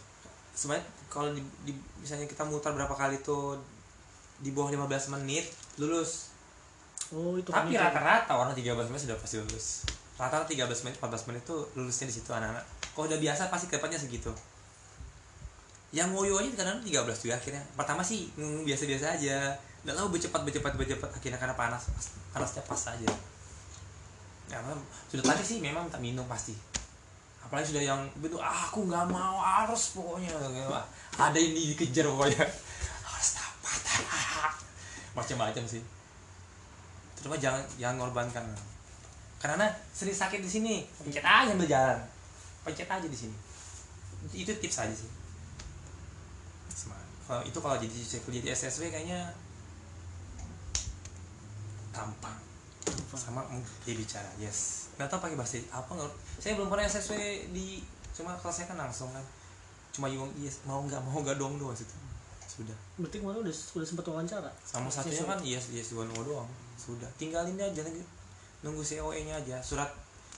[0.56, 3.60] Sebenarnya kalau di, di- misalnya kita mutar berapa kali tuh
[4.40, 5.46] di bawah 15 menit
[5.78, 6.32] lulus.
[7.12, 7.80] Oh itu Tapi itu.
[7.80, 9.84] rata-rata orang 13 menit sudah pasti lulus.
[10.16, 12.64] Rata-rata 13 menit, 14 menit tuh lulusnya di situ anak-anak.
[12.96, 14.32] Kalau udah biasa pasti ke depannya segitu.
[15.92, 17.64] Yang ngoyo aja kadang 13 juga akhirnya.
[17.76, 19.52] Pertama sih mm, biasa-biasa aja.
[19.84, 21.90] Dan lalu bercepat bercepat bercepat akhirnya karena panas
[22.32, 23.10] panasnya pas aja.
[24.48, 26.56] Ya, memang sudah tadi sih memang tak minum pasti.
[27.52, 30.32] Apalagi sudah yang betul ah, aku nggak mau harus pokoknya.
[31.20, 32.48] Ada yang dikejar pokoknya.
[33.04, 33.80] Harus dapat.
[35.20, 35.84] Macam-macam sih.
[37.20, 38.48] Terutama jangan jangan ngorbankan.
[39.44, 42.00] Karena sering sakit di sini pencet aja sambil jalan
[42.64, 43.36] pencet aja di sini.
[44.32, 45.12] Itu tips aja sih.
[47.28, 48.00] Kalau itu kalau jadi
[48.32, 49.28] jadi SSW kayaknya
[51.92, 52.40] gampang
[53.12, 53.44] sama
[53.84, 57.19] dia bicara yes nggak tahu pakai bahasa apa nggak saya belum pernah SSW
[57.51, 59.23] di cuma kalau saya kan langsung kan.
[59.91, 61.91] Cuma yung yes mau nggak mau nggak dong doang situ.
[62.47, 62.75] Sudah.
[62.99, 64.51] Berarti kemarin udah udah sempat wawancara.
[64.63, 66.47] sama satunya kan yes yes dua nunggu doang.
[66.75, 67.08] Sudah.
[67.15, 68.04] Tinggalin aja lagi.
[68.63, 69.58] Nunggu COE nya aja.
[69.60, 69.88] Surat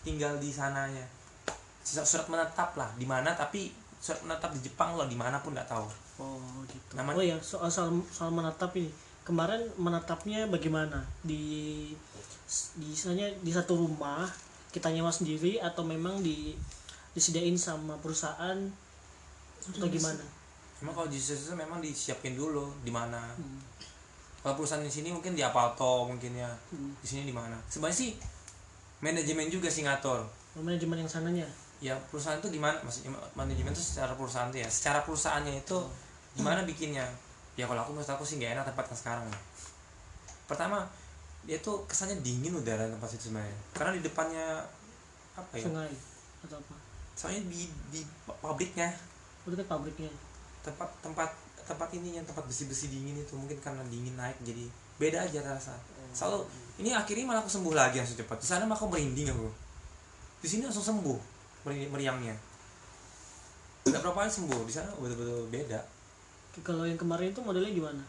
[0.02, 1.06] tinggal di sananya.
[1.84, 2.90] Surat, surat menetap lah.
[2.98, 5.06] Di mana tapi surat menetap di Jepang loh.
[5.06, 5.86] Di mana pun nggak tahu.
[6.22, 6.94] Oh gitu.
[6.98, 8.90] Nama- Oh ya soal soal menetap ini.
[9.24, 11.00] Kemarin menetapnya bagaimana?
[11.24, 11.42] Di
[12.78, 14.28] di misalnya di satu rumah
[14.74, 16.58] kita nyewa sendiri atau memang di
[17.14, 18.58] disediain sama perusahaan
[19.64, 20.24] atau gimana?
[20.84, 23.32] emang kalau di situ memang disiapin dulu di mana.
[23.38, 23.62] Hmm.
[24.44, 26.52] kalau perusahaan di sini mungkin di Apalto mungkin ya.
[26.74, 26.92] Hmm.
[27.00, 27.56] di sini di mana.
[27.72, 28.12] Sebenarnya sih
[29.00, 30.20] manajemen juga sih ngatur.
[30.60, 31.48] Manajemen yang sananya?
[31.80, 32.76] Ya perusahaan itu gimana?
[32.84, 34.68] Maksudnya manajemen itu secara perusahaan tuh ya.
[34.68, 35.80] Secara perusahaannya itu
[36.36, 37.08] gimana bikinnya?
[37.56, 39.28] Ya kalau aku menurut aku sih gak enak tempat yang sekarang.
[40.50, 40.84] Pertama
[41.44, 43.58] dia tuh kesannya dingin udara tempat itu sebenarnya.
[43.76, 44.64] Karena di depannya
[45.36, 45.64] apa ya?
[45.68, 45.92] Sungai
[46.44, 46.76] atau apa?
[47.20, 48.90] Soalnya di di pabriknya.
[49.44, 50.12] Udah kan pabriknya.
[50.64, 51.30] Tempat tempat
[51.64, 54.68] tempat ini yang tempat besi besi dingin itu mungkin karena dingin naik jadi
[55.00, 55.76] beda aja rasa.
[56.16, 56.48] Selalu
[56.80, 58.40] ini akhirnya malah aku sembuh lagi langsung cepat.
[58.40, 59.48] Di sana mah aku merinding aku.
[60.44, 61.20] Di sini langsung sembuh
[61.68, 62.36] meri- meriangnya.
[63.84, 64.62] Nggak berapa kali sembuh?
[64.64, 65.80] Di sana betul-betul beda.
[66.64, 68.04] Kalau yang kemarin itu modelnya gimana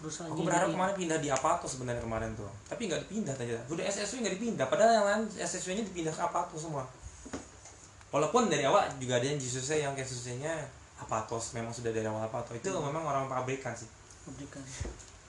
[0.00, 2.48] perusahaan aku berharap kemarin pindah di Apato sebenarnya kemarin tuh.
[2.64, 4.66] Tapi nggak dipindah aja udah SSW nggak dipindah.
[4.66, 6.88] Padahal yang lain SSW nya dipindah ke Apato semua.
[8.10, 10.50] Walaupun dari awal juga ada yang Jisusnya yang kayak Jisusnya
[10.98, 12.56] Apatos memang sudah dari awal Apato.
[12.56, 13.86] Itu memang orang pabrikan sih.
[14.26, 14.64] Pabrikan.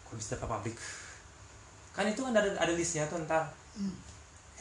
[0.10, 0.76] Kok bisa ke pabrik?
[1.92, 3.52] Kan itu kan ada ada listnya tuh ntar.
[3.76, 3.96] Hmm.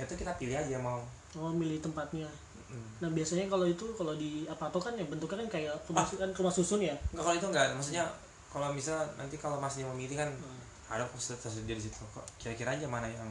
[0.00, 1.02] itu kita pilih aja mau.
[1.36, 2.24] Oh milih tempatnya.
[2.70, 2.86] Hmm.
[3.02, 6.14] nah biasanya kalau itu kalau di Apato kan ya bentuknya kan kayak rumah, Ah.
[6.22, 6.94] kan rumah susun ya?
[7.10, 8.04] Nggak, kalau itu enggak maksudnya
[8.50, 10.58] kalau misal nanti kalau masnya mau milih kan Hmm.
[10.90, 12.26] ada poster tersedia di situ kok.
[12.36, 13.30] Kira-kira aja mana yang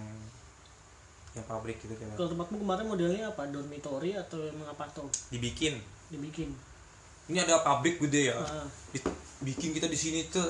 [1.29, 3.45] yang pabrik gitu kira kalau tempatmu kemarin modelnya apa?
[3.45, 5.77] Dormitory atau emang Apato dibikin.
[6.07, 6.49] Dibikin.
[7.27, 8.39] Ini ada pabrik gede ya.
[8.89, 9.05] Di-
[9.43, 10.49] bikin kita di sini tuh.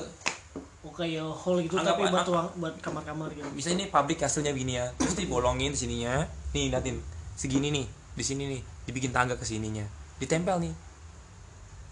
[0.80, 3.44] Oh kayak hall gitu Anggap- tapi buat ruang buat kamar-kamar gitu.
[3.52, 4.88] Bisa ini pabrik hasilnya begini ya.
[4.96, 6.24] Terus dibolongin sininya.
[6.50, 6.96] Nih liatin.
[7.34, 8.60] Segini nih di sini nih.
[8.86, 9.84] Dibikin tangga ke sininya.
[10.16, 10.72] Ditempel nih.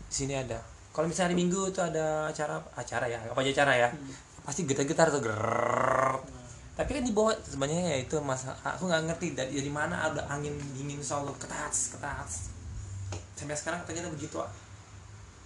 [0.08, 0.56] Di sini ada
[0.92, 4.12] kalau misalnya hari minggu itu ada acara acara ya apa aja acara ya Hmm.
[4.44, 6.16] pasti getar-getar tuh gerrrr.
[6.78, 10.22] tapi kan di bawah sebenarnya ya itu masa aku nggak ngerti dari, dari mana ada
[10.30, 12.48] angin dingin selalu ketats ketats
[13.34, 14.48] sampai sekarang ternyata begitu ah.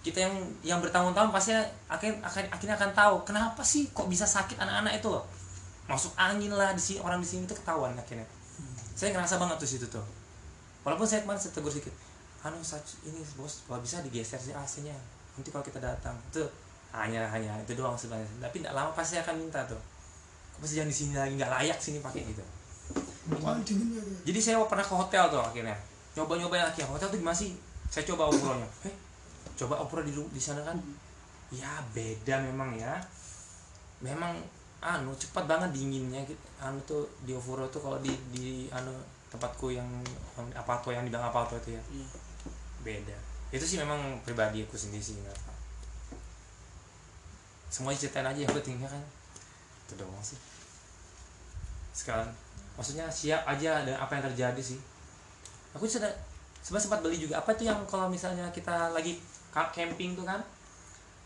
[0.04, 1.56] kita yang yang bertahun-tahun pasti
[1.88, 5.24] akan akan akhirnya akan tahu kenapa sih kok bisa sakit anak-anak itu loh
[5.88, 8.26] masuk angin lah di sini orang di sini itu ketahuan akhirnya
[8.94, 10.04] saya ngerasa banget tuh situ tuh
[10.86, 11.94] walaupun saya kemarin saya tegur sedikit
[12.42, 12.58] anu
[13.06, 14.94] ini bos kalau bisa digeser sih AC nya
[15.36, 16.44] nanti kalau kita datang itu
[16.92, 18.28] hanya hanya itu doang sebenarnya.
[18.44, 19.80] Tapi tidak lama pasti akan minta tuh.
[20.60, 21.32] Pasti jangan di sini lagi?
[21.40, 22.44] Nggak layak sini pakai gitu.
[23.32, 24.16] Paling dingin ya tuh.
[24.28, 25.76] jadi saya pernah ke hotel tuh akhirnya.
[26.12, 26.84] Nyoba nyobain lagi.
[26.84, 27.56] Hotel tuh gimana sih?
[27.88, 28.94] Saya coba ukurannya eh
[29.56, 30.76] coba ukuran di di sana kan?
[31.48, 33.00] Ya beda memang ya.
[34.04, 34.36] Memang
[34.82, 36.42] anu cepat banget dinginnya gitu.
[36.58, 38.90] anu tuh di Ofuro tuh kalau di di anu
[39.30, 39.86] tempatku yang
[40.36, 41.82] yang Apato yang di Bang Apato itu ya.
[41.88, 42.08] Iya.
[42.82, 45.38] beda itu sih memang pribadi aku sendiri sih nggak
[47.72, 49.00] semuanya ceritain aja yang pentingnya kan?
[49.88, 50.36] Itu doang sih.
[51.96, 52.28] Sekarang
[52.76, 54.76] maksudnya siap aja dengan apa yang terjadi sih.
[55.72, 56.12] Aku sudah
[56.60, 57.40] sebenarnya sempat beli juga.
[57.40, 59.16] Apa tuh yang kalau misalnya kita lagi
[59.72, 60.36] camping tuh kan?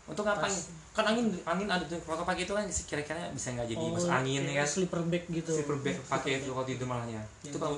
[0.07, 0.55] Untuk ngapain
[0.95, 1.99] kan angin angin ada tuh.
[2.07, 4.71] Kalau pakai itu kan kira-kira bisa nggak jadi Oh, masuk angin ya kayak kan?
[4.71, 5.51] sleeper bag gitu.
[5.51, 7.75] Sleeper bag pakai itu kalau tidur malahnya itu kalau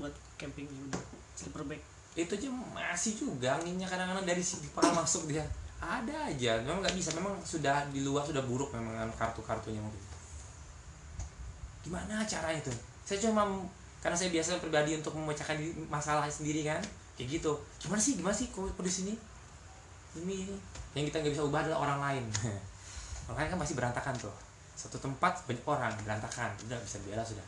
[0.00, 1.04] buat camping juga.
[1.36, 5.42] Sleeper bag itu aja masih juga anginnya kadang-kadang dari sisi kepala masuk dia.
[5.82, 7.10] Ada aja memang nggak bisa.
[7.18, 10.02] Memang sudah di luar sudah buruk memang anu kartu-kartunya mungkin
[11.84, 12.72] gimana caranya tuh?
[13.04, 13.44] Saya cuma
[14.00, 15.60] karena saya biasa pribadi untuk memecahkan
[15.92, 16.80] masalah sendiri kan
[17.18, 17.52] kayak gitu.
[17.82, 18.16] Gimana sih?
[18.16, 19.12] Gimana sih kok di sini
[20.14, 20.48] ini
[20.94, 22.24] yang kita nggak bisa ubah adalah orang lain.
[23.28, 24.32] Orang kan masih berantakan tuh.
[24.76, 26.52] Satu tempat banyak orang berantakan.
[26.68, 27.40] Udah bisa bela sudah.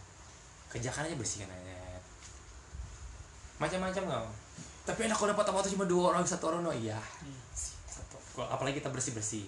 [0.72, 1.76] Kerjakan aja bersihkan aja
[3.56, 4.24] macam-macam nggak
[4.86, 6.96] tapi enak kalau dapat apa cuma dua orang satu orang no iya.
[7.26, 7.40] Iya.
[7.84, 8.16] satu.
[8.38, 9.44] Kalau apalagi kita bersih bersih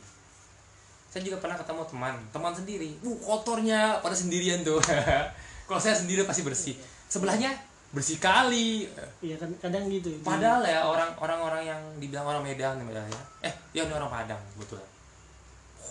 [1.08, 2.90] saya juga pernah ketemu teman teman sendiri.
[3.00, 4.76] Uh kotornya pada sendirian tuh.
[5.68, 6.76] Kalau saya sendiri pasti bersih.
[7.08, 7.56] Sebelahnya
[7.96, 8.84] bersih kali.
[9.24, 10.12] Iya kan kadang gitu.
[10.20, 13.22] Padahal ya orang orang orang yang dibilang orang Medan padahal ya.
[13.48, 14.80] Eh ya ini orang Padang betul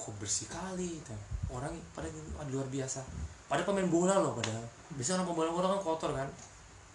[0.08, 1.16] oh bersih kali itu.
[1.50, 2.08] Orang pada
[2.54, 3.02] luar biasa.
[3.50, 4.62] Pada pemain bola loh padahal.
[4.94, 6.30] Biasanya orang pemain bola kan kotor kan.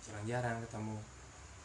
[0.06, 0.94] Jarang-jarang ketemu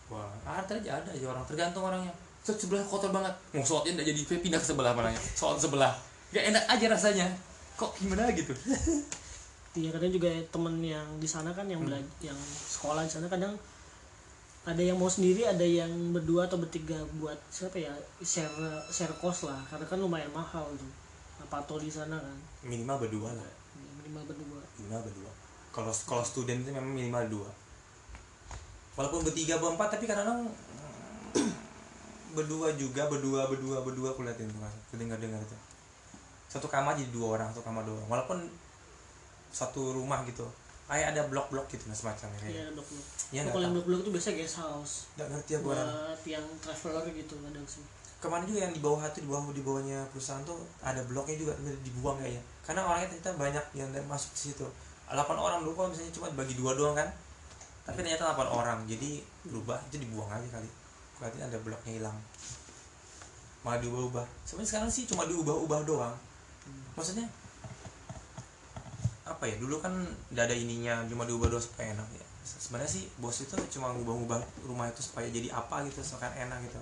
[0.08, 2.14] wah ada aja ada aja orang tergantung orangnya.
[2.40, 3.34] Set, sebelah kotor banget.
[3.52, 5.92] Mau sholatnya nggak jadi pindah ke sebelah mananya sholat sebelah.
[6.30, 7.28] Gak enak aja rasanya.
[7.76, 8.52] Kok gimana gitu?
[9.78, 11.94] Iya kadang juga temen yang di sana kan yang Hmm.
[11.94, 13.54] bela- yang sekolah di sana kadang
[14.66, 18.50] ada yang mau sendiri ada yang berdua atau bertiga buat siapa ya share
[18.90, 19.62] share cost lah.
[19.70, 20.90] Karena kan lumayan mahal tuh.
[21.38, 22.34] Apato di sana kan.
[22.66, 23.46] Minimal berdua lah.
[23.78, 24.60] Ya, minimal berdua.
[24.76, 25.32] Minimal berdua.
[25.70, 27.50] Kalau kalau student itu memang minimal dua
[28.98, 30.50] walaupun bertiga berempat tapi kadang-kadang
[31.38, 31.52] mm,
[32.34, 35.58] berdua juga berdua berdua berdua aku liatin tuh aku dengar itu.
[36.50, 38.10] Satu kamar jadi dua orang satu kamar dua orang.
[38.18, 38.38] Walaupun
[39.54, 40.44] satu rumah gitu.
[40.88, 42.40] Kayak ada blok-blok gitu nah semacamnya.
[42.48, 43.84] Iya kayak blok blok Iya, nggak kalau yang tahu.
[43.84, 44.94] blok blok itu biasa guest house.
[45.20, 45.88] Nggak ngerti aku orang.
[45.92, 47.84] Buat yang traveler gitu kadang sih
[48.18, 51.38] ke mana juga yang di bawah itu di bawah di bawahnya perusahaan tuh ada bloknya
[51.38, 51.54] juga
[51.86, 52.42] dibuang kayaknya.
[52.66, 54.66] Karena orangnya ternyata banyak yang masuk ke situ.
[55.06, 57.08] 8 orang dulu kalau misalnya cuma bagi dua doang kan
[57.88, 60.68] tapi ternyata 8 orang jadi berubah itu dibuang aja kali.
[61.24, 62.20] Berarti ada bloknya hilang.
[63.64, 64.28] Malah diubah-ubah.
[64.44, 66.12] Sebenarnya sekarang sih cuma diubah-ubah doang.
[67.00, 67.32] Maksudnya
[69.24, 69.92] apa ya dulu kan
[70.36, 72.28] nggak ada ininya cuma diubah doang supaya enak ya.
[72.44, 76.80] Sebenarnya sih bos itu cuma ngubah-ubah rumah itu supaya jadi apa gitu supaya enak gitu.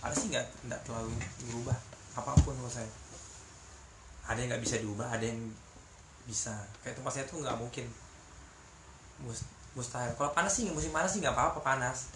[0.00, 1.12] Ada sih nggak nggak terlalu
[1.52, 1.76] berubah
[2.16, 2.88] apa pun menurut saya.
[4.24, 5.40] Ada yang nggak bisa diubah ada yang
[6.24, 6.56] bisa.
[6.80, 7.84] Kayak tempat saya tuh nggak mungkin
[9.76, 10.08] mustahil.
[10.16, 12.08] Kalau panas sih musim panas sih nggak apa-apa panas.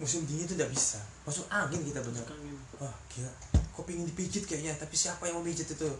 [0.00, 0.96] Musim dingin itu nggak bisa.
[1.28, 2.24] Masuk angin kita bener.
[2.24, 2.80] Gitu.
[2.80, 3.28] wah gila.
[3.76, 5.84] Kok pingin dipijit kayaknya tapi siapa yang mau pijit itu?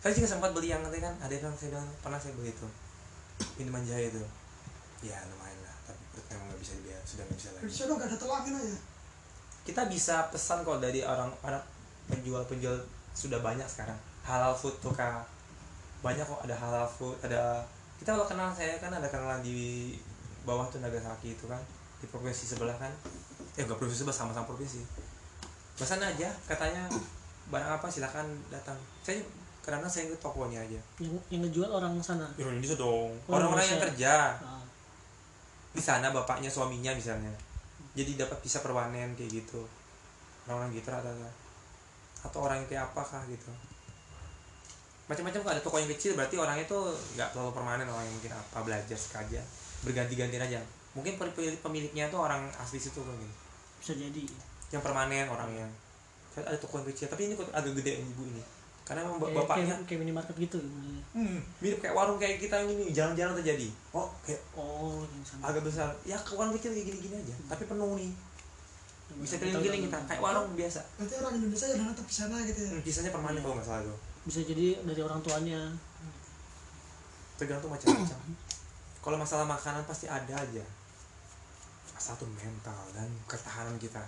[0.00, 2.64] Saya juga sempat beli yang nanti kan ada yang saya bilang pernah saya beli itu
[3.60, 4.24] minuman jahe itu.
[5.04, 7.66] Ya lumayan lah tapi perut memang nggak bisa dibiar sudah nggak bisa lagi.
[7.68, 8.78] Di sana gak ada tolaknya ya.
[9.68, 11.60] kita bisa pesan kalau dari orang orang
[12.08, 12.78] penjual penjual
[13.12, 13.98] sudah banyak sekarang.
[14.24, 15.37] Halal food tuh kak
[15.98, 17.66] banyak kok ada halal food ada
[17.98, 19.98] kita kalau kenal saya kan ada kenalan di
[20.46, 21.58] bawah tuh Nagasaki itu kan
[21.98, 22.90] di provinsi sebelah kan.
[23.58, 24.86] Ya enggak provinsi sebelah sama-sama provinsi.
[25.74, 26.86] Pesan aja katanya
[27.50, 28.78] barang apa silakan datang.
[29.02, 29.18] Saya
[29.66, 30.80] karena saya ke tokonya aja.
[31.02, 32.30] Yang yang ngejual orang sana?
[32.38, 33.10] Di Indonesia dong.
[33.26, 34.38] Oh, orang-orang yang Indonesia.
[34.38, 34.46] kerja.
[34.46, 34.64] Ah,
[35.74, 37.34] di sana bapaknya suaminya misalnya.
[37.98, 39.66] Jadi dapat bisa perwanen kayak gitu.
[40.46, 41.30] Orang-orang gitu rata-rata.
[42.22, 43.50] Atau orang yang kayak apakah gitu
[45.08, 48.32] macam-macam kalau ada toko yang kecil berarti orangnya tuh nggak terlalu permanen orang yang mungkin
[48.36, 49.40] apa belajar sekali
[49.80, 50.60] berganti-ganti aja.
[50.92, 53.34] Mungkin pemilik pemiliknya tuh orang asli situ kan gitu.
[53.80, 54.24] bisa jadi.
[54.68, 55.64] Yang permanen orangnya.
[56.28, 58.44] Saya ada toko yang kecil tapi ini kok agak gede ibu ini.
[58.84, 61.04] Karena memang kayak, bapaknya kayak, kayak minimarket gitu modelnya.
[61.12, 63.68] hmm, mirip kayak warung kayak kita ini jarang-jarang terjadi.
[63.96, 65.88] Oh kayak oh yang sama agak besar.
[66.04, 68.12] Ya ke warung kecil kayak gini-gini aja tapi penuh nih.
[69.24, 70.84] Bisa keliling-keliling kita kayak warung biasa.
[71.00, 72.70] Berarti orang Indonesia yang datang ke sana gitu ya.
[72.76, 75.72] Hmm, kisahnya permanen kalau nggak salah tuh bisa jadi dari orang tuanya.
[77.34, 78.20] Tergantung macam-macam.
[78.98, 80.64] Kalau masalah makanan pasti ada aja.
[81.98, 84.00] Tuh mental dan ketahanan kita.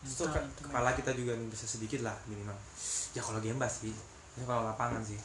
[0.00, 2.56] Mental, ke- itu kepala kita juga bisa sedikit lah minimal.
[3.12, 3.94] Ya kalau gembas sih.
[4.34, 5.16] Ini kalau lapangan sih.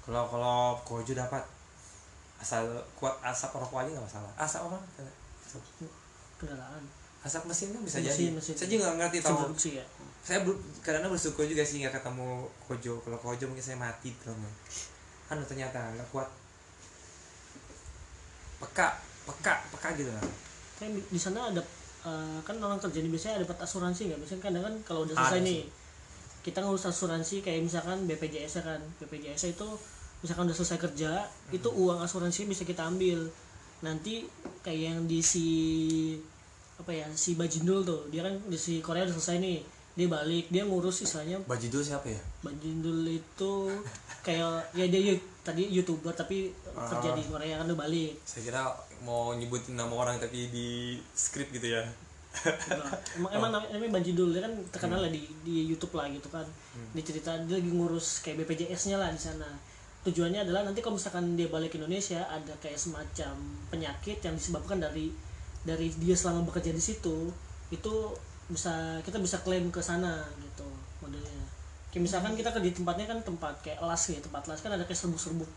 [0.00, 1.42] Kalau kalau kojo dapat
[2.36, 4.32] asal kuat asap rokok aja nggak masalah.
[4.36, 4.78] Asap apa?
[6.34, 6.82] Kendaraan
[7.24, 8.24] asap mesin kan bisa Mesin, jadi.
[8.36, 8.52] mesin.
[8.52, 9.38] saya juga nggak ngerti tahu.
[9.40, 9.84] produksi ya
[10.24, 12.96] saya ber, karena bersyukur juga sih nggak ketemu kojo.
[13.04, 14.32] Kalau kojo mungkin saya mati tuh
[15.28, 16.28] kan ternyata nggak kuat.
[18.64, 18.88] Peka
[19.28, 20.24] peka peka gitu lah.
[20.80, 21.60] Kan di, di sana ada
[22.08, 24.20] eh, kan orang kerja ini biasanya dapat asuransi nggak?
[24.24, 25.44] Biasanya kadang kan kalau udah Ada selesai sih.
[25.44, 25.62] nih
[26.44, 28.80] kita ngurus asuransi kayak misalkan BPJS kan.
[29.04, 29.68] BPJS itu
[30.24, 33.28] misalkan udah selesai kerja itu uang asuransi bisa kita ambil.
[33.84, 34.24] Nanti
[34.64, 35.46] kayak yang di si
[36.80, 40.46] apa ya si Bajindul tuh dia kan di si Korea udah selesai nih dia balik
[40.48, 41.38] dia ngurus istilahnya.
[41.44, 42.18] Bajidul siapa ya?
[42.40, 43.52] Bajindul itu
[44.20, 47.14] kayak ya dia yu- tadi youtuber tapi kerja Ah.
[47.14, 48.18] di Korea kan udah balik.
[48.22, 48.62] Saya kira
[49.00, 50.68] mau nyebutin nama orang tapi di
[51.12, 51.82] skrip gitu ya.
[53.14, 56.42] Emang emang namanya, namanya Banjidul dia kan terkenal lah di di YouTube lah gitu kan.
[56.90, 59.46] Dia cerita dia lagi ngurus kayak BPJS-nya lah di sana.
[60.02, 63.38] Tujuannya adalah nanti kalau misalkan dia balik ke Indonesia ada kayak semacam
[63.70, 65.14] penyakit yang disebabkan dari
[65.62, 67.30] dari dia selama bekerja di situ
[67.70, 67.94] itu
[68.48, 70.66] bisa kita bisa klaim ke sana gitu
[71.00, 71.44] modelnya.
[71.88, 74.84] Kayak misalkan kita ke di tempatnya kan tempat kayak las ya tempat las kan ada
[74.84, 75.48] kayak serbuk-serbuk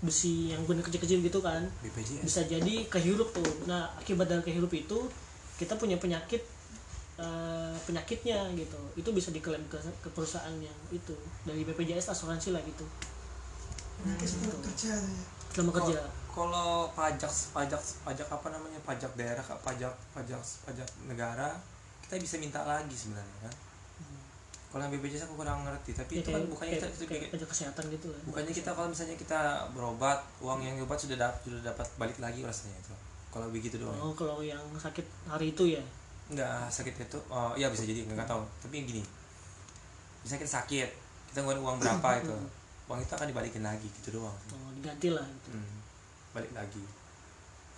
[0.00, 1.60] besi yang bener kecil-kecil gitu kan.
[1.84, 3.68] BPJS bisa jadi kehirup tuh.
[3.68, 4.98] Nah akibat dari kehirup itu
[5.60, 6.40] kita punya penyakit
[7.20, 8.80] eh, penyakitnya gitu.
[8.96, 11.12] Itu bisa diklaim ke, ke perusahaan yang itu.
[11.44, 12.88] Dari BPJS asuransi lah gitu.
[14.24, 14.96] Setelah kerja.
[15.52, 16.00] Selama kerja.
[16.30, 18.80] Kalau pajak pajak pajak apa namanya?
[18.88, 21.60] Pajak daerah Kak, pajak pajak pajak negara
[22.10, 23.54] kita bisa minta lagi sebenarnya kan?
[24.70, 27.30] Kalau yang BPJS aku kurang ngerti tapi ya, itu kan kayak, bukannya kayak, kita, kayak
[27.30, 28.20] pajak kesehatan gitu lah.
[28.26, 29.40] bukannya kita kalau misalnya kita
[29.74, 32.94] berobat uang yang obat sudah dapat sudah dapat balik lagi rasanya itu
[33.30, 33.94] kalau begitu doang.
[33.94, 35.82] Oh kalau yang sakit hari itu ya?
[36.30, 38.42] Enggak sakit itu oh iya bisa jadi nggak tahu.
[38.66, 39.02] Tapi yang gini
[40.26, 40.90] bisa kita sakit
[41.30, 42.34] kita ngeluarin uang berapa itu
[42.90, 44.34] uang itu akan dibalikin lagi gitu doang.
[44.50, 45.54] Oh, diganti lah gitu.
[45.54, 45.78] hmm,
[46.34, 46.82] balik lagi.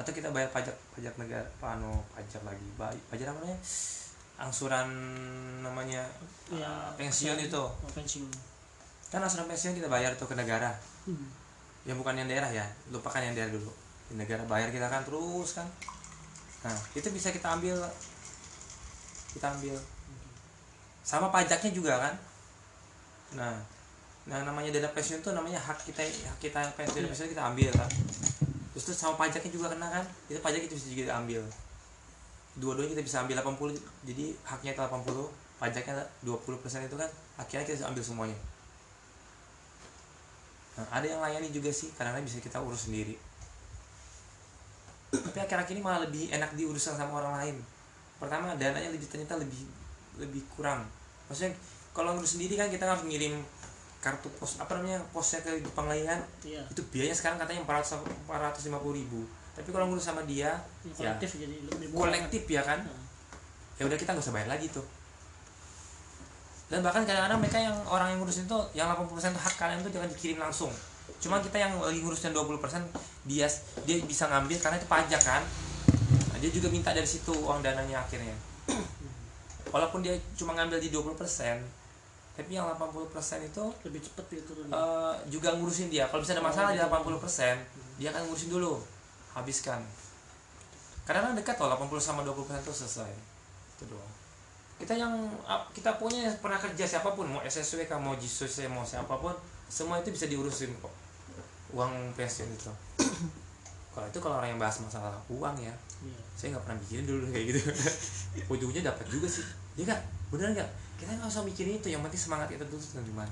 [0.00, 3.60] Atau kita bayar pajak pajak negara pano pajak lagi bayar pajak apa namanya
[4.42, 4.90] angsuran
[5.62, 6.02] namanya
[6.50, 7.62] ya ah, pensiun itu.
[7.62, 8.26] Oh, pensiun.
[9.08, 10.74] Kan angsuran pensiun kita bayar tuh ke negara.
[11.02, 11.26] Hmm.
[11.82, 12.66] yang bukan yang daerah ya.
[12.94, 13.70] Lupakan yang daerah dulu.
[14.10, 15.66] Di negara bayar kita kan terus kan.
[16.62, 17.78] Nah itu bisa kita ambil
[19.34, 19.74] kita ambil.
[21.02, 22.14] Sama pajaknya juga kan.
[23.38, 23.54] Nah
[24.22, 27.90] nah namanya dana pensiun tuh namanya hak kita hak kita pensiun pensiun kita ambil kan.
[28.74, 30.04] Terus tuh sama pajaknya juga kena kan.
[30.30, 31.42] Itu pajak itu bisa juga diambil
[32.60, 33.72] dua-duanya kita bisa ambil 80
[34.04, 35.08] jadi haknya itu 80
[35.62, 35.94] pajaknya
[36.26, 38.38] 20% itu kan akhirnya kita bisa ambil semuanya.
[40.72, 43.14] Nah, ada yang layani juga sih karena bisa kita urus sendiri.
[45.12, 47.56] Tapi akhir-akhir ini malah lebih enak diurus sama orang lain.
[48.16, 49.68] Pertama dananya lebih ternyata lebih
[50.16, 50.88] lebih kurang.
[51.28, 51.52] Maksudnya
[51.92, 53.44] kalau ngurus sendiri kan kita harus ngirim
[54.02, 56.20] kartu pos apa namanya posnya ke Jepang lagi kan?
[56.42, 56.64] Iya.
[56.72, 61.36] Itu biayanya sekarang katanya 400 450 ribu tapi kalau ngurus sama dia Ya, ya kolektif
[61.36, 62.80] jadi lebih kolektif ya kan?
[62.82, 63.02] Nah,
[63.76, 64.84] ya udah kita nggak usah bayar lagi tuh.
[66.72, 69.92] Dan bahkan kadang-kadang mereka yang orang yang ngurusin itu yang 80% itu hak kalian tuh
[69.92, 70.72] jangan dikirim langsung.
[71.20, 72.48] Cuma kita yang lagi ngurusin 20%
[73.28, 73.46] dia
[73.84, 75.44] dia bisa ngambil karena itu pajak kan?
[76.32, 78.32] Nah, dia juga minta dari situ uang dananya akhirnya.
[79.68, 81.82] Walaupun dia cuma ngambil di 20%
[82.32, 83.12] tapi yang 80%
[83.44, 86.08] itu lebih cepet gitu eh, juga ngurusin dia.
[86.08, 88.80] Kalau misalnya ada masalah di 80% dia akan ngurusin dulu
[89.34, 89.80] habiskan.
[91.02, 93.12] Karena kan dekat loh 80 sama 20% itu selesai.
[93.78, 94.12] Itu doang.
[94.78, 95.14] Kita yang
[95.70, 99.34] kita punya yang pernah kerja siapa pun mau SSW kah mau JISUS mau siapa pun
[99.70, 100.94] semua itu bisa diurusin kok.
[101.74, 102.72] Uang pensiun itu.
[103.92, 105.68] Kalau itu kalau orang yang bahas masalah uang ya
[106.00, 106.16] iya.
[106.32, 107.60] saya nggak pernah mikirin dulu kayak gitu.
[108.56, 109.44] Ujungnya dapat juga sih.
[109.76, 110.00] Ya nggak?
[110.32, 110.70] Bener nggak?
[110.96, 113.28] Kita nggak usah mikirin itu yang penting semangat kita dulu dan gimana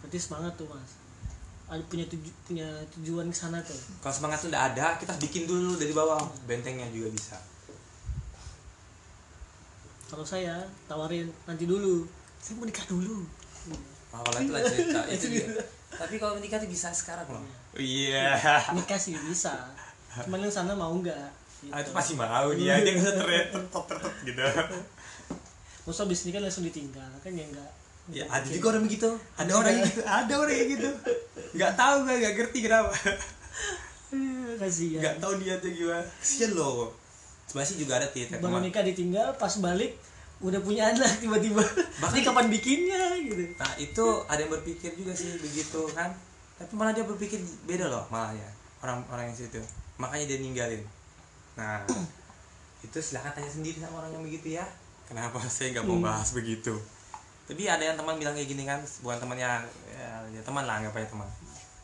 [0.00, 0.92] berarti semangat tuh mas
[1.70, 2.66] ada punya tuju, punya
[2.98, 3.78] tujuan ke sana tuh.
[4.02, 6.18] Kalau semangat itu udah ada kita bikin dulu dari bawah.
[6.42, 7.38] Bentengnya juga bisa.
[10.10, 12.02] Kalau saya tawarin nanti dulu.
[12.42, 13.22] Saya mau nikah dulu.
[14.10, 15.00] Nah, kalau itu lah cerita.
[15.14, 15.46] Itu dia.
[15.90, 17.44] tapi kalau menikah tuh bisa sekarang loh.
[17.78, 18.34] Iya.
[18.78, 19.70] Nikah sih bisa.
[20.26, 21.28] Cuman yang sana mau nggak?
[21.62, 21.70] Gitu.
[21.70, 22.82] Ah, itu pasti mau dia.
[22.82, 24.42] Dia nggak tertetep tertetep gitu.
[25.86, 27.10] Masa habis nikah langsung ditinggal?
[27.22, 27.70] Kan ya enggak
[28.08, 29.08] ya ada juga orang begitu.
[29.36, 30.00] Ada orang yang gitu.
[30.02, 30.90] Ada orang yang gitu.
[31.52, 32.92] Nggak tahu nggak nggak ngerti kenapa.
[34.58, 35.00] Kasihan.
[35.00, 36.04] Nggak tahu niatnya gimana.
[36.18, 36.90] Kesian loh.
[37.46, 39.98] Sebenarnya sih juga ada titik baru nikah ditinggal pas balik
[40.40, 41.60] udah punya anak tiba-tiba.
[41.60, 43.42] Bahkan- ini kapan bikinnya gitu.
[43.54, 46.10] Nah itu ada yang berpikir juga sih begitu kan.
[46.56, 48.48] Tapi malah dia berpikir beda loh malah ya
[48.80, 49.60] Orang-orang yang situ.
[49.96, 50.82] Makanya dia ninggalin.
[51.54, 51.82] Nah
[52.86, 54.64] itu silahkan tanya sendiri sama orang yang begitu ya.
[55.06, 56.06] Kenapa saya nggak mau Hmm.
[56.06, 56.74] bahas begitu
[57.50, 61.10] Tapi ada yang teman bilang kayak gini kan Bukan temannya ya, ya teman lah aja
[61.10, 61.26] teman.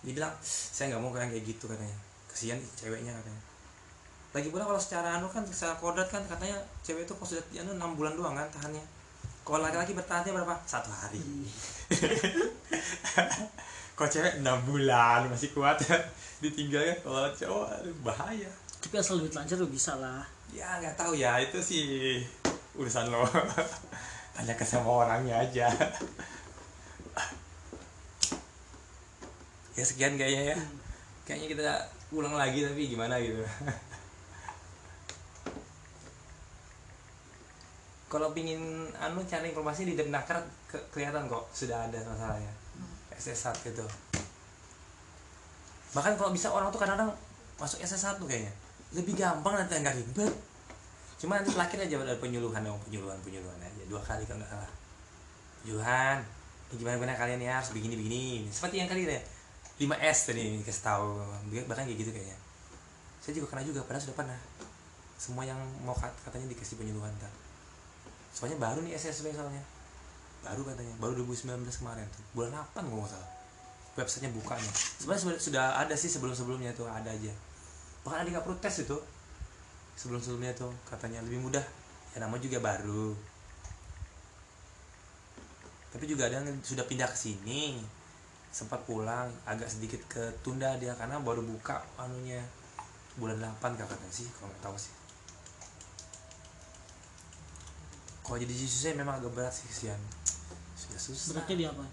[0.06, 1.98] Dia bilang saya nggak mau kayak gitu katanya.
[2.30, 3.42] Kesian ceweknya katanya.
[4.30, 6.54] Lagi pula kalau secara anu kan secara kodrat kan katanya
[6.86, 8.84] cewek itu pas sudah anu 6 bulan doang kan tahannya.
[9.42, 10.54] Kalau laki-laki bertahannya berapa?
[10.62, 11.18] Satu hari.
[13.98, 15.82] Kok cewek 6 bulan masih kuat.
[16.42, 18.50] Ditinggal kan kalau cowok aduh, bahaya.
[18.78, 20.22] Tapi asal duit lancar tuh bisa lah.
[20.54, 21.82] Ya nggak tahu ya itu sih
[22.76, 23.24] urusan lo
[24.36, 25.64] tanya ke sama orangnya aja.
[29.72, 30.58] Ya sekian kayaknya ya.
[31.24, 31.72] Kayaknya kita
[32.12, 33.40] ulang lagi tapi gimana gitu.
[38.12, 40.38] Kalau pingin anu cari informasi di Depnaker
[40.70, 42.52] ke, kelihatan kok sudah ada masalahnya.
[43.16, 43.84] SS1 gitu.
[45.96, 47.12] Bahkan kalau bisa orang tuh kadang-kadang
[47.56, 48.52] masuk SS1 kayaknya.
[48.92, 50.32] Lebih gampang nanti nggak ribet
[51.16, 53.82] cuma nanti terakhir aja ada penyuluhan dong penyuluhan penyuluhan aja.
[53.88, 54.70] Dua kali kalau nggak salah.
[55.64, 56.18] Penyuluhan.
[56.66, 59.22] Ini gimana gimana kalian ya harus begini begini seperti yang kali ya
[59.80, 61.08] 5S tadi kasih tahu.
[61.52, 62.36] Bahkan kayak gitu kayaknya.
[63.22, 64.38] Saya juga kena juga padahal sudah pernah.
[65.16, 67.32] Semua yang mau kat- katanya dikasih penyuluhan ntar
[68.36, 69.64] soalnya baru nih SSB soalnya.
[70.44, 72.20] Baru katanya baru 2019 kemarin tuh.
[72.36, 73.30] Bulan 8 kalau nggak salah.
[73.96, 74.68] Websitenya bukanya
[75.00, 77.32] sebenarnya sudah- sudah ada sih sebelum sebelumnya tuh ada aja.
[78.04, 78.96] Bahkan ada nggak protes itu
[79.96, 81.64] sebelum sebelumnya tuh katanya lebih mudah.
[82.14, 83.16] Ya nama juga baru.
[85.90, 87.80] Tapi juga ada yang sudah pindah ke sini
[88.52, 92.40] sempat pulang agak sedikit ketunda dia karena baru buka anunya.
[93.16, 94.92] Bulan 8 katanya sih kalau nggak tahu sih.
[98.20, 99.96] Kalau jadi susah memang agak berat sih kesian
[100.76, 101.28] sudah susah.
[101.32, 101.84] Beratnya di apa?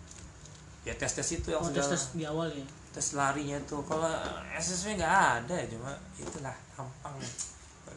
[0.84, 2.66] Ya tes tes itu yang oh sudah tes tes di awal ya?
[2.92, 3.80] tes larinya tuh.
[3.88, 4.12] Kalau
[4.60, 7.16] SSW nggak ada ya cuma itulah gampang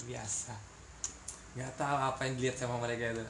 [0.07, 0.55] biasa.
[1.59, 3.25] Nggak tahu apa yang dilihat sama mereka itu.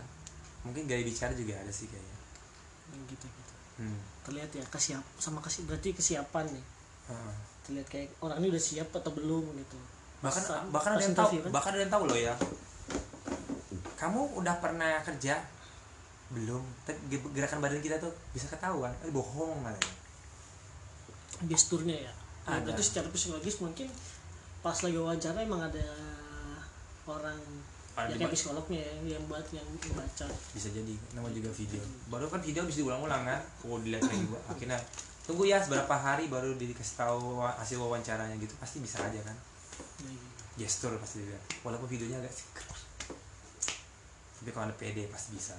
[0.63, 2.17] Mungkin gaya bicara juga ada sih kayaknya.
[2.93, 3.55] Yang gitu gitu.
[3.77, 4.01] Hmm.
[4.25, 6.65] terlihat ya kesiap sama kasih berarti kesiapan nih.
[7.07, 7.37] Ah.
[7.63, 9.79] terlihat kayak orang ini udah siap atau belum gitu.
[10.23, 10.43] Bahkan
[10.75, 11.51] bahkan ada yang tahu kan?
[11.53, 12.35] bahkan ada yang tahu loh ya.
[13.97, 15.39] Kamu udah pernah kerja?
[16.33, 16.63] Belum.
[16.83, 16.99] Tapi
[17.31, 18.91] gerakan badan kita tuh bisa ketahuan.
[19.07, 19.95] Eh bohong katanya.
[21.47, 22.13] Gesturnya ya.
[22.47, 22.71] Nah, Ada.
[22.71, 23.91] berarti secara psikologis mungkin
[24.63, 25.87] pas lagi wawancara emang ada
[27.07, 27.41] orang
[27.97, 29.65] Ada ya kayak psikolognya ya, yang buat yang
[29.97, 30.29] baca.
[30.53, 31.81] Bisa jadi nama juga video.
[32.13, 33.41] Baru kan video bisa diulang-ulang kan?
[33.57, 34.77] Kalau dilihat lagi gua akhirnya
[35.25, 38.53] tunggu ya beberapa hari baru dikasih tahu hasil wawancaranya gitu.
[38.61, 39.37] Pasti bisa aja kan?
[40.05, 40.27] Ya, gitu.
[40.61, 41.41] gestur pasti dia.
[41.65, 42.77] Walaupun videonya agak singkat
[44.47, 45.59] tapi kalau ada PD pasti bisa.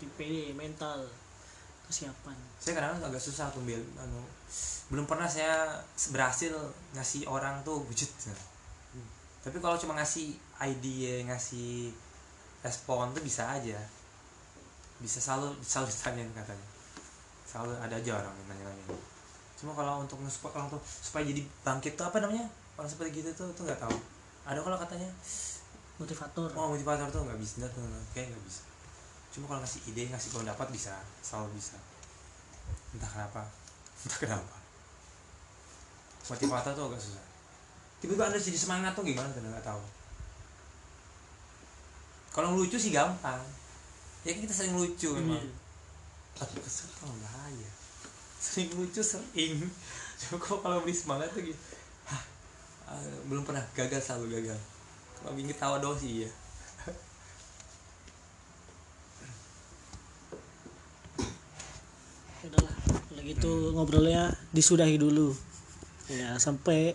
[0.00, 1.04] Di PD mental.
[1.84, 2.34] Kesiapan.
[2.58, 4.24] Saya kadang agak susah tuh anu
[4.88, 5.70] belum pernah saya
[6.10, 6.50] berhasil
[6.96, 8.08] ngasih orang tuh wujud
[9.46, 11.94] tapi kalau cuma ngasih ide ngasih
[12.66, 13.78] respon tuh bisa aja.
[14.98, 16.66] Bisa selalu selalu ditanyain katanya.
[17.46, 18.98] Selalu ada aja orang yang nanya-nanya.
[19.54, 22.42] Cuma kalau untuk nge-support orang tuh supaya jadi bangkit tuh apa namanya?
[22.74, 23.94] Orang seperti gitu tuh tuh nggak tahu.
[24.50, 25.06] Ada kalau katanya
[26.02, 26.50] motivator.
[26.58, 27.86] Oh motivator tuh nggak bisa tuh
[28.18, 28.66] kayak nggak bisa.
[29.30, 31.78] Cuma kalau ngasih ide ngasih pendapat bisa selalu bisa.
[32.98, 33.46] Entah kenapa.
[34.10, 34.56] Entah kenapa.
[36.26, 37.35] Motivator tuh agak susah
[38.02, 39.40] tiba-tiba anda jadi semangat tuh gimana tuh?
[39.42, 39.82] Nggak tahu.
[42.36, 43.40] Kalau lucu sih gampang.
[44.26, 45.40] Ya kan kita sering lucu memang.
[45.40, 45.64] Iya.
[46.36, 47.70] tapi kesel tuh bahaya.
[48.36, 49.56] Sering lucu sering.
[50.20, 51.56] Cuma kalau beli semangat tuh gitu.
[52.04, 52.22] Hah,
[52.92, 53.64] ah, belum pernah.
[53.72, 54.60] Gagal selalu gagal.
[55.16, 56.30] Kalau bikin ketawa doang sih ya
[62.46, 62.74] udahlah
[63.10, 64.22] kalau gitu ngobrolnya
[64.54, 65.34] disudahi dulu.
[66.06, 66.94] Ya sampai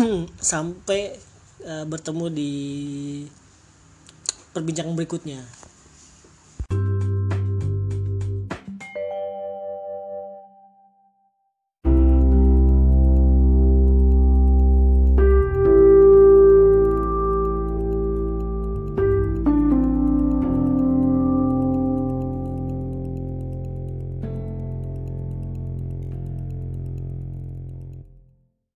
[0.52, 1.00] sampai
[1.64, 2.52] eh, bertemu di
[4.50, 5.59] perbincangan berikutnya